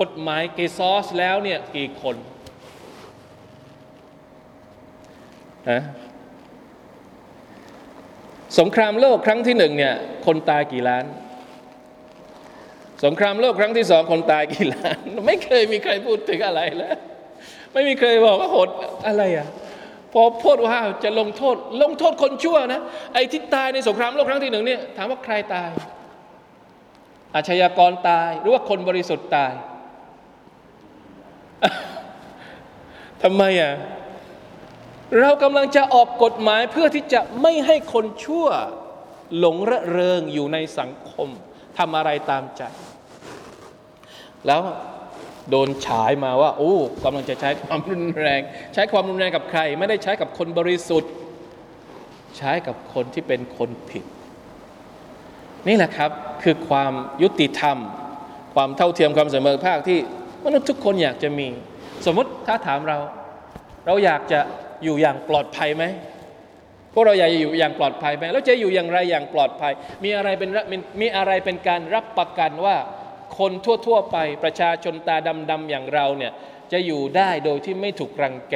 [0.01, 2.17] กฎหมายเกซอสแล้วเนี่ยกี่คน
[5.71, 5.83] ฮะ
[8.59, 9.95] สงครามโลกครั้งที่หนึ่งเนี่ย
[10.27, 11.05] คนตายกี่ล้าน
[13.05, 16.97] สงครามโลกครั้งที่สองคนตายกี่ล้าน ไม่เคยมีใครพูดถึงอะไรแล้ว
[17.73, 18.69] ไม่มีใครบอกว่าโหด
[19.07, 19.49] อะไรอะ
[20.13, 22.81] พอพูดว่าจะลงโทษ ลงโทษคนชั่วนะ
[23.15, 25.71] ไอ้ที่ตายในสงครามโลกครั้งที่หนึ่งเนี่ยถามว่าใครตาย
[27.35, 29.53] อาชญากรตายหรือว่าคนบริสุทธิ์ตาย
[33.23, 33.75] ทำไมอะ
[35.21, 38.47] เรากำลังจะออกกฎหมายเพื่อที่จะไม่ให้คนชั่ว
[39.39, 41.29] หลงระเริงอยู่ในสังคม
[41.79, 42.63] ทำอะไรตามใจ
[44.47, 44.61] แล้ว
[45.51, 46.75] โดนฉายมาว่า โอ้
[47.05, 48.41] กำลังจะใช้ความรุนแรง
[48.75, 51.13] ใช้ความรุนแรงกับใคร ไม่ได้ใช้กับคนบริสุทธิ์
[52.39, 54.05] ใช้กับคนที่เป็นคนผิด
[55.69, 56.11] นี่แหละครับ
[56.43, 57.77] คือความยุติธรรม
[58.55, 59.99] ความเท่าเทียมความเสมอภาคที่
[60.45, 61.47] มนุษย์ทุกคนอยากจะมี
[62.07, 62.99] สมมติถ้าถามเรา
[63.87, 64.41] เราอยากจะ
[64.85, 65.85] อยู่อย่างปลอดภัยไหม
[66.93, 69.73] พวกเราอยากอยู่อย่างปลอดภัยไหมแล้วจะอยู่อย่างไรอย่างปลอดภัย
[70.05, 70.51] มีอะไรเป็น
[71.01, 72.77] มีอะไรเป็นการรับประกันว่า
[73.39, 73.53] คน
[73.87, 75.17] ทั่วๆไปประชาชนตา
[75.51, 76.33] ดำๆอย่างเราเนี่ย
[76.73, 78.55] จะอยู่ได้โดยที่ไม่ถูกรังแก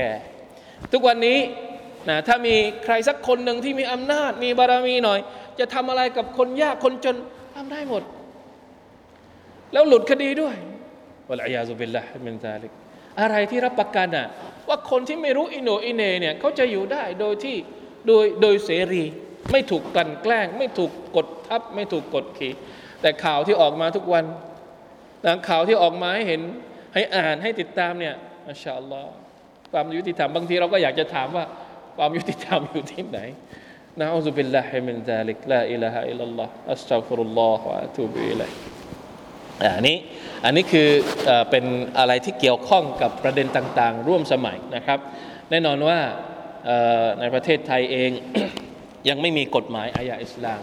[0.92, 1.38] ทุกวันนี้
[2.08, 5.20] นะถ้ามีใครสักคนหนึ่งที่มีอำนาจ มีบารมีหน่อย
[5.58, 7.16] จะทำอะไรกับคนยากคนจน
[7.56, 8.02] ทำได้หมด
[9.72, 10.56] แล้วหลุดคดีด้วย
[11.28, 12.72] วะลัยยาซุบิลละมินซาลิก
[13.20, 14.26] อะไรที่รับประกันอะ
[14.68, 17.56] ว่าคนที่ไม่รู้อิโนอิเนเนี่ยเขาจะอยู่ได้โดยที่
[18.06, 19.04] โดยโดยเสรี
[19.52, 22.52] ไม่ถูกกลั่นแกล้ง ไม่ถูกกดทับ ไม่ถูกกดขี่
[23.00, 24.24] แต่ข่าวที่ออกมาทุกวัน
[25.24, 26.40] นะข่าวที่ออกมาให้เห็น
[26.94, 28.14] ให้อ่านให้ติดตามเนี่ย
[28.48, 29.10] อัลลอฮ์
[29.72, 31.44] ความยุติธรรมบางทีเราก็อยากจะถามว่า
[31.96, 33.18] ความยุติธรรมอยู่ที่ไหน
[34.00, 38.50] نعوذ بالله من ذلك لا إله إلا الله أستغفر الله وأتوب إليه
[39.76, 39.96] อันนี้
[40.44, 40.88] อันนี้คือ
[41.50, 41.64] เป็น
[41.98, 44.98] อะไรที่เกี่ยวข้องกับประเด็นต่างๆ ร่วมสมัยนะครับ
[45.50, 45.98] แน่นอนว่า
[47.20, 48.10] ในประเทศไทยเอง
[49.08, 50.62] ยังไม่มีกฎหมายอาญาอิสลาม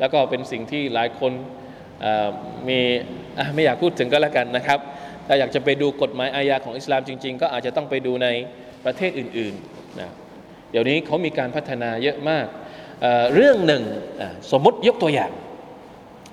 [0.00, 1.32] แล้วก็เป็นสิ่งที่หลายคน
[2.68, 2.80] มี
[3.54, 4.78] ไม่อยากพูดถึงก็แล้วกันนะครับ
[5.26, 8.28] ถ้าอยากจะไปดูกฎหมายอาญาของอิสลามจริง ๆ ก็อาจจะต้องไปดูใน
[8.84, 10.10] ประเทศอื่นๆนะ
[10.70, 12.46] เดี๋ยวนี้เขามีการพัฒนาเยอะมาก
[13.00, 13.82] เเรื่องหนึ่ง
[14.52, 15.32] สมมติยกตัวอย่าง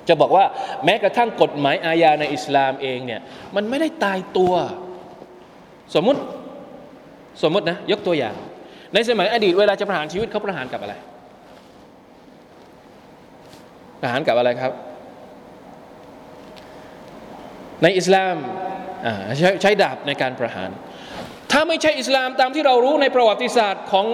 [0.08, 0.46] จะบอกว่า
[0.86, 3.22] แม้กระทั่งกฎหมายอาญาในอิสลามเองเนี่ย
[3.56, 4.54] มันไม่ได้ตายตัว
[5.96, 6.22] สมมติ
[7.44, 8.36] สมมตินะยกตัวอย่าง
[8.94, 10.94] ในสมัยอดีตเวลาจะประหารชีวิตเขาประหารกับอะไร
[14.02, 14.72] ประหารกับอะไรครับ
[17.84, 18.36] ในอิสลาม
[19.38, 20.70] ใช้ใช้ดาบในการประหาร
[21.52, 24.08] ถ้าไม่ใช่อิสลามตามที่เรารู้ในประวัติศาสตร์ของ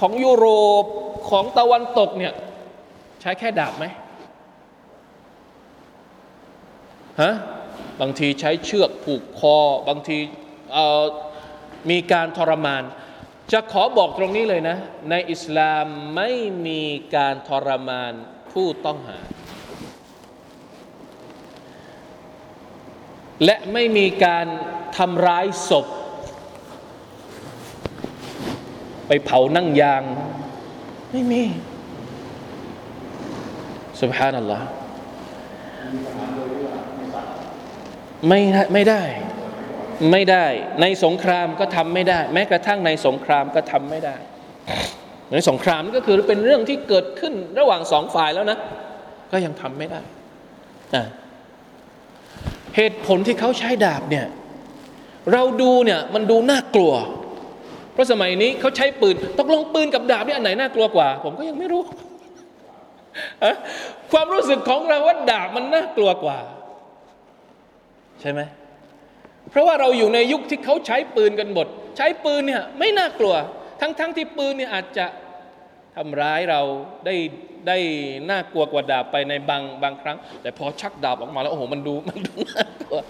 [0.00, 0.46] ของยุโร
[0.82, 0.84] ป
[1.30, 2.32] ของตะวันตกเนี่ย
[3.20, 3.84] ใช้แค่ดาบไหม
[7.22, 7.32] ฮะ
[8.00, 9.56] บางทีใช้เชือกผูกคอ
[9.88, 10.18] บางที
[11.90, 12.82] มีการทรมาน
[13.52, 14.76] จะขอบอกตรงนี้เลยนะ
[15.10, 15.84] ในอิสลาม
[16.16, 16.30] ไม่
[16.66, 16.82] มี
[17.16, 18.12] การทรมาน
[18.52, 19.18] ผู้ต้องหา
[23.44, 24.46] และไม่มีการ
[24.96, 25.86] ทำร้ายศพ
[29.06, 30.02] ไปเผานั่งยาง
[31.12, 31.42] ไม่มี
[34.00, 34.66] สุบฮานัลลอฮ์
[38.28, 38.40] ไม่
[38.72, 39.02] ไม่ได้
[40.12, 40.46] ไม่ได้
[40.80, 44.16] ในสงครามก็ทำไม่ได้ แม้กระทั่งในสงครามก็ทำไม่ได้
[45.32, 48.58] ในสงครามก็คือเป็นเรื่องที่เกิดขึ้นระหว่างสองฝ่ายแล้วนะ
[49.32, 50.00] ก็ยังทำไม่ได้
[50.96, 51.04] นะ
[52.76, 54.26] เหตุผลที่เขาใช้ดาบเนี่ย
[55.32, 56.92] เราดูเนี่ยมันดูน่ากลัว
[57.92, 61.82] เพราะสมัยนี้เขาใช้ปืนตกลงปืนกับดาบนี่อันไหนน่ากลัวกว่า ผมก็ยังไม่รู้
[64.12, 66.38] ความรู้สึกของเราว่าดาบมันน่ากลัวกว่า
[68.20, 68.40] ใช่ไหม
[69.50, 71.66] เพราะว่าเราอยู่ในยุคที่เขาใช้ปืนกันหมด
[71.96, 73.34] ใช้ปืนเนี่ยไม่น่ากลัว
[73.80, 75.06] ทั้งๆทที่ปืนเนี่ยอาจจะ
[75.96, 76.60] ทำร้ายเรา
[77.06, 77.14] ได้
[77.66, 77.76] ได้
[78.30, 83.00] น่ากลัวกว่าดาบไปในบางบางครั้ง แต่พอชักดาบออกมาแล้วโอ้โหมันดูมันดูน่ากลัว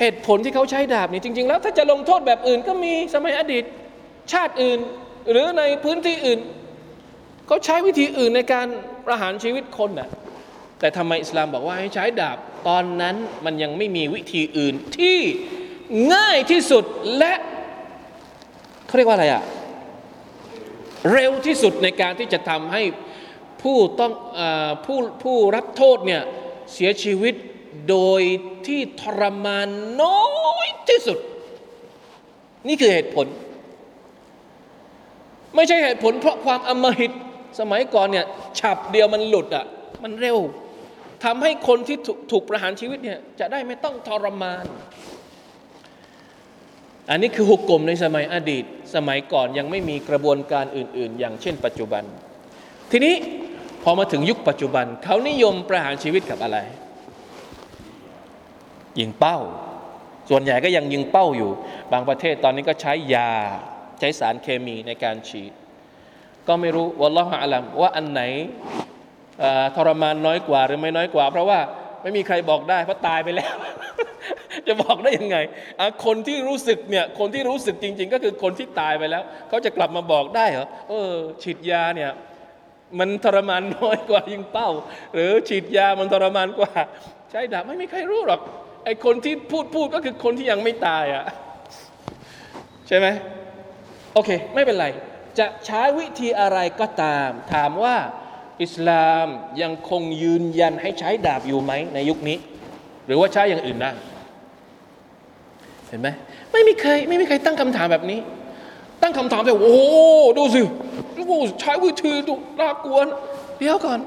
[0.00, 3.64] เหตุผลที่เขาใช้ดาบนี่จริง ๆ แล้วถ้าจะลงโทษแบบอื่นก็มีสมัยอดีต
[4.32, 4.78] ชาติอื่น
[5.30, 6.40] หรือในพื้นที่อื่น
[7.46, 8.66] เขาใช้วิธีอื่นในการ
[9.06, 10.08] ประหารชีวิตคนน่ะ
[10.80, 15.18] แต่ทำไมอิสลามบอกว่าให้ใช้ดาบ ตอนนั้นมันยังไม่มีวิธีอื่นที่
[16.14, 16.84] ง่ายที่สุด
[17.18, 17.32] และ
[18.86, 19.42] เขาเรียกว่าอะไรอะ
[21.12, 22.82] เร็วที่สุดในการที่จะทำให้
[23.62, 24.40] ผู้ต้องอ
[24.86, 26.22] ผู้ผู้รับโทษเนี่ย
[26.72, 27.34] เสียชีวิต
[27.90, 28.22] โดย
[28.66, 29.68] ที่ทรมาน
[30.02, 30.22] น้อ
[30.64, 31.18] ยที่สุด
[32.68, 33.26] นี่คือเหตุผล
[35.54, 37.12] ไม่ใช่เหตุผลเพราะความอมหิต
[37.60, 38.26] สมัยก่อนเนี่ย
[38.58, 39.66] ฉับเดียวมันหลุดอะ่ะ
[40.02, 40.38] มันเร็ว
[41.24, 41.96] ทำให้คนที่
[42.32, 44.64] ถูกประหารชีวิตเนี่ยจะได้ไม่ต้องทรมาน
[47.10, 52.02] อันนี้คือหุกกลมในสมัยอดีต สมัยก่อนยังไม่มีกระบวนการอื่น ๆ อย่างเช่น ปัจจุบัน
[52.90, 53.14] ทีนี้
[53.82, 56.58] พอมาถึงยุคปัจจุบัน เขานิยมประหารชีวิตกับอะไร
[58.98, 59.38] ยิงเป้า
[60.30, 61.50] ส่วนใหญ่ก็ยังยิงเป้าอยู่
[61.92, 63.32] บางประเทศตอนนี้ก็ใช้ยา
[64.00, 65.52] ใช้สารเคมีในการฉีด
[66.48, 68.22] ก็ไม่รู้วัลลอฮฺอาลัมว่าอันไหน
[69.76, 71.58] ทรมานน้อยกว่าหรือไม่น้อยกว่า เพราะว่า
[72.02, 73.54] ไม่มีใครบอกได้เพราะตายไปแล้ว
[74.66, 75.36] จะบอกได้ยังไง
[76.04, 81.12] คนที่รู้สึกเนี่ยคนที่รู้สึกจริง ๆ ก็คือคนที่ตายไปแล้ว เขาจะกลับมาบอกได้เหรอเออ
[81.42, 82.10] ฉีดยาเนี่ย
[82.98, 84.68] มันทรมานน้อยกว่ายิงเป้า
[85.14, 86.72] หรือฉีดยามันทรมานกว่า
[87.30, 88.40] ใช้ดาบไม่มีใครรู้หรอก
[88.84, 91.24] ไอคนที่พูดพูดก็คือคนที่ยังไม่ตายอะ
[92.88, 93.06] ใช่ไหม
[94.14, 94.86] โอเค ไม่เป็นไร
[95.38, 97.96] จะใช้วิธีอะไรก็ตาม ถามว่า
[98.62, 99.26] อิสลาม
[99.62, 102.36] ยังคงยืนยันให้ใช้ดาบอยู่ไหมในยุคนี้
[103.06, 103.90] หรือว่าใช้อย่างอื่นได้
[105.88, 106.08] เห็นไหม
[106.52, 108.20] ไม่มีใครไม่มีใครตั้งคำถามแบบนี้
[109.02, 109.78] ตั้งคำถามแต่โอ้
[110.38, 110.60] ดูสิ
[111.28, 112.98] โอ้ใช้วิธีดูน่ากลัว
[113.58, 114.00] เดี๋ยวก่อน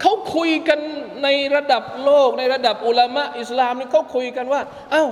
[0.00, 0.78] เขาคุยกัน
[1.22, 5.04] ในระดับโลก ในระดับอุลามะอิสลามนี่เขาคุยกันว่า เอา้า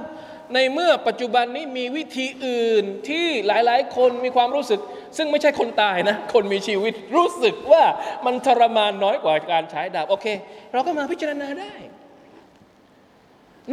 [0.54, 4.80] ในเมื่อปัจจุบันนี้มีวิธีอื่นที่หลายๆ คนมีความรู้สึก
[5.16, 7.84] ซึ่งไม่ใช่คนตายนะ คนมีชีวิตรู้สึกว่า
[8.26, 10.26] มันทรมานน้อยกว่าการใช้ดาบโอเค
[10.72, 11.74] เราก็มาพิจารณาได้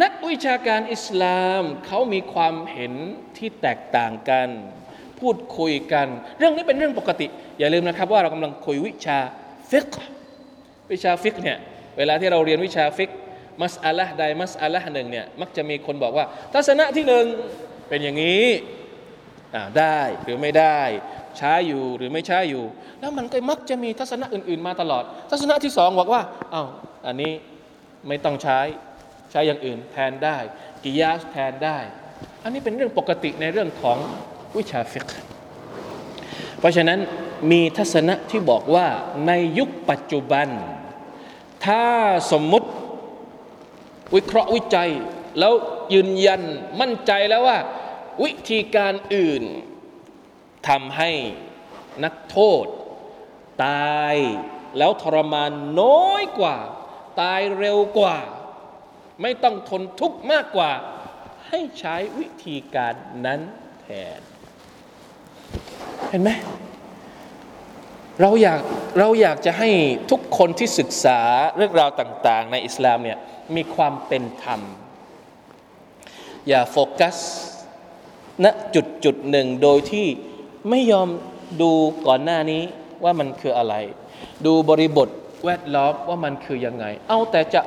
[0.01, 2.93] นักวิชาการอิสลามเขามีความเห็น
[3.37, 4.47] ที่แตกต่างกัน
[5.23, 6.07] พูดคุยกัน
[6.39, 7.27] เรื่องนี้เป็นเรื่องปกติ
[7.59, 9.17] อย่าลืมนะครับว่าเรากำลังคุยวิชา
[9.71, 9.89] فقه
[10.91, 11.57] วิชา فقه เนี่ย
[11.97, 13.09] เวลาที่เราเรียนวิชา فقه
[13.61, 17.25] مسألة ใด مسألة หนึ่งเนี่ยมักจะมีคนบอกว่า ทัศนะที่หนึ่ง
[17.89, 18.45] เป็นอย่างนี้
[19.79, 20.79] ได้หรือไม่ได้
[21.37, 22.63] ใช้อยู่หรือไม่ใช้อยู่
[22.99, 26.21] แล้วมันก็มักจะมีทัศนะอื่น ๆ มาตลอด ทัศนะที่สองบอกว่า
[26.53, 26.67] อา้าว
[27.07, 27.31] อันนี้
[28.07, 28.59] ไม่ต้องใช้
[29.31, 30.37] ใช้อย่างอื่นแทนได้
[30.83, 31.77] قياس แทนได้
[32.43, 33.97] อันนี้เป็นเรื่องปกติในเรื่องของ
[34.57, 35.07] วิชา فقه
[36.59, 36.99] เพราะฉะนั้น
[37.51, 38.87] มีทัศนะที่บอกว่า
[39.27, 40.47] ในยุคปัจจุบัน
[41.65, 41.85] ถ้า
[42.31, 42.69] สมมุติ
[44.15, 44.91] วิเคราะห์วิจัย
[45.39, 45.53] แล้ว
[45.93, 46.41] ยืนยัน
[46.79, 47.59] มั่นใจแล้วว่า
[48.23, 49.43] วิธีการอื่น
[50.67, 51.11] ทำให้
[52.03, 52.65] นักโทษ
[53.65, 54.15] ตาย
[54.77, 55.51] แล้วทรมาน
[55.81, 56.57] น้อยกว่า
[57.21, 58.17] ตายเร็วกว่า
[59.21, 60.71] ไม่ต้องทนทุกข์มากกว่า
[61.47, 62.93] ให้ใช้วิธีการ
[63.25, 63.41] นั้น
[63.81, 63.87] แท
[64.19, 64.22] น
[66.09, 66.29] เห็นไหม
[68.21, 68.61] เราอยาก
[68.99, 69.69] เราอยากจะให้
[70.11, 71.19] ทุกคนที่ศึกษา
[71.57, 73.17] เรื่องราวต่าง ๆ ในอิสลามเนี่ย
[73.55, 74.61] มีความเป็นธรรม
[76.47, 77.17] อย่าโฟกัส
[78.43, 78.45] ณ
[78.75, 80.07] จุดจุดหนึ่งโดยที่
[80.69, 81.09] ไม่ยอม
[81.61, 81.71] ดู
[82.07, 82.61] ก่อนหน้านี้
[83.03, 83.75] ว่ามันคืออะไร
[84.45, 85.09] ดูบริบท
[85.45, 87.61] แวดล้อมว่ามันคือยังไง เอาแต่จะ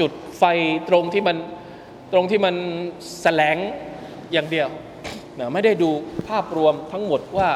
[0.00, 0.44] จุดไฟ
[0.88, 1.36] ตรงที่มัน
[2.12, 2.54] ตรงที่มัน
[3.22, 3.56] แสลง
[4.32, 4.68] อย่างเดียว
[5.38, 5.90] นะไม่ได้ดู
[6.28, 7.50] ภาพรวมทั้งหมดว่า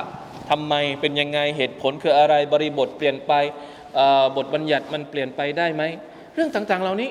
[0.51, 3.33] ทำไมเป็นยังไงเหตุผลคืออะไรบริบทเปลี่ยนไป
[4.37, 5.83] บทบัญญัติมันเปลี่ยนไปได้ไหม
[6.35, 7.11] เรื่องต่างๆเหล่านี้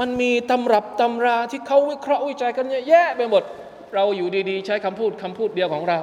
[0.00, 3.42] มันมีตำรับตำราที่เขาวิเคราะห์วิจัยกันเยอะแยะไปหมด
[3.94, 5.98] เราอยู่ดีๆ ใช้คำพูดคำพูดเดียวของเรา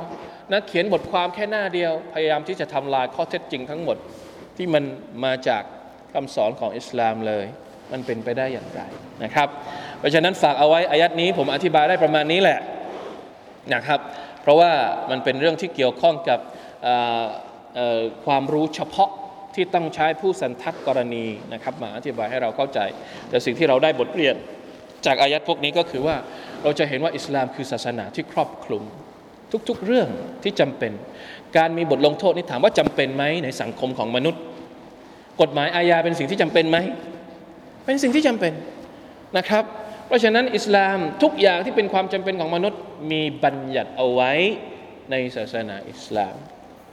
[0.52, 3.98] นะเขียนบทความแค่หน้าเดียว พยายามที่จะทำลายข้อเท็จจริงทั้งหมด
[4.58, 4.84] ที่มัน
[5.24, 5.64] มาจาก
[6.14, 7.46] คำสอนของอิสลามเลย
[7.92, 8.82] มันเป็นไปได้อย่างไร
[9.24, 9.48] นะครับ
[10.00, 12.60] เพราะฉะนั้นฝากเอาไว้อายัดนี้ผมอธิบายได้ประมาณนี้แหละ
[13.74, 14.00] นะครับ
[14.42, 14.72] เพราะว่า
[15.10, 16.40] มันเป็นเรื่องที่เกี่ยวข้องกับ
[18.26, 19.10] ความรู้เฉพาะ
[19.56, 22.80] ที่ต้องใช้ผู้สันทัดกรณีนะครับมาอธิบายให้เราเข้าใจ
[23.30, 24.36] แต่สิ่งที่เราได้บทเรียน
[25.06, 26.16] จากอายัดพวกนี้ก็คือว่า
[26.64, 28.84] เราจะเห็นว่าอิสลามคือศาสนาที่ครอบคลุม
[29.70, 30.08] ทุกๆเรื่อง
[30.44, 30.92] ที่จำเป็น
[31.58, 34.42] การมีบทลงโทษนี่ถามว่าจำเป็นไหมในสังคมของมนุษย์
[35.42, 36.78] กฎหมายอาญาเป็นสิ่งที่จำเป็นไหม
[37.86, 38.54] เป็นสิ่งที่จำเป็น
[39.38, 39.64] นะครับ
[40.07, 42.81] เพราะฉะนั้นอิสลามทุกอย่างที่เป็นความจำเป็นของมนุษย์
[43.11, 44.33] มีบัญญัติเอาไว้
[45.11, 46.37] ในศาสนาอิสลาม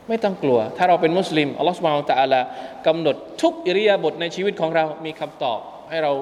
[0.08, 2.40] ไม่ต้องกลัว ถ้าเราเป็นมุสลิมอัลลอฮฺสุบานตะอัลา
[2.86, 5.60] กำหนดทุกอิริยาบถในชีวิตของเรา มีคำตอบ
[5.90, 6.12] ให้เรา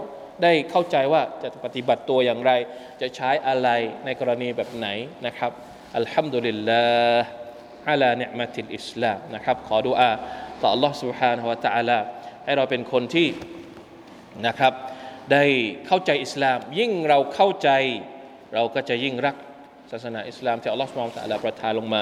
[0.42, 2.52] ได้เข้าใจว่าจะปฏิบัติตัวอย่างไร
[3.00, 3.68] จะใช้อะไร
[4.04, 4.88] ในกรณีแบบไหน
[5.26, 5.52] นะครับ
[5.96, 6.84] อัลฮัมดุลิลลา
[7.16, 7.24] ห์
[7.88, 10.10] อาลาเนมติลอิสลามนะครับขอดุอา
[10.62, 11.98] ต่อ Allah سبحانه และ تعالى
[12.44, 13.28] ให้เราเป็นคนที่
[14.46, 14.72] นะครับ
[15.31, 15.43] ได้
[15.87, 17.69] เข้าใจอิสลาม ยิ่งเราเข้าใจ
[18.53, 19.35] เราก็จะยิ่งรัก
[19.91, 22.01] ศาสนาอิสลามที่อัลลอฮฺสุบฮานตะลาประทานลงมา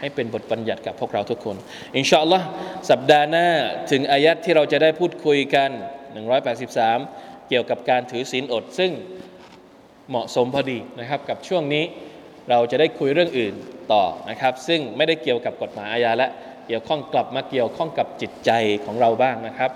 [0.00, 1.56] ให้เป็นบทบัญญัติกับพวกเราทุกคน
[1.96, 2.46] อินชาอัลลอฮ์
[2.90, 3.48] สัปดาห์หน้า
[3.90, 5.70] ถึงอายัดที่เราจะได้พูดคุยกัน
[6.54, 8.92] 183 เกี่ยวกับการถือศีลอด ซึ่ง
[10.10, 11.84] เหมาะสมพอดีนะครับ กับช่วงนี้
[12.50, 13.54] เราจะได้คุยเรื่องอื่น
[13.92, 16.28] ต่อนะครับ ซึ่งไม่ได้เกี่ยวกับกฎหมายอาญาและ
[16.66, 18.50] เกี่ยวข้องกลับมาเกี่ยวข้องกับจิตใจ
[18.84, 19.70] ของเราบ้างนะครับ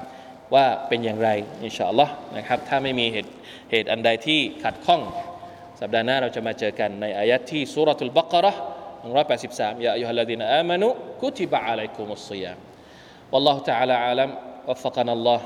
[0.53, 1.29] ว่าเป็นอย่างไร
[1.63, 3.31] อินชาอัลลอฮ์นะครับถ้าไม่มีเหตุ
[3.71, 5.01] เหตุอันใดที่ขัดข้อง
[5.81, 8.51] สัปดาห์หน้าเราจะมาเจอกันในอายัดที่สุรทูลบักระ
[9.05, 10.89] 183ยาอัยฮัลลดีนอามานุ
[11.21, 12.59] กุติบะอะลัยกุมุสซิยาม
[13.33, 14.29] والله تعالى عالم
[14.67, 15.41] وفقنا الله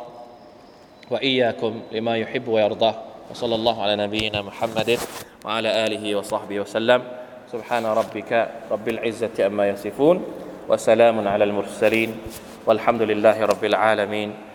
[1.11, 2.95] وإياكم لما يحب ويرضاه
[3.31, 4.99] وصلى الله على نبينا محمد
[5.45, 7.03] وعلى آله وصحبه وسلم
[7.51, 10.23] سبحان ربك رب العزة أما يصفون
[10.69, 12.17] وسلام على المرسلين
[12.65, 14.29] والحمد لله رب العالمين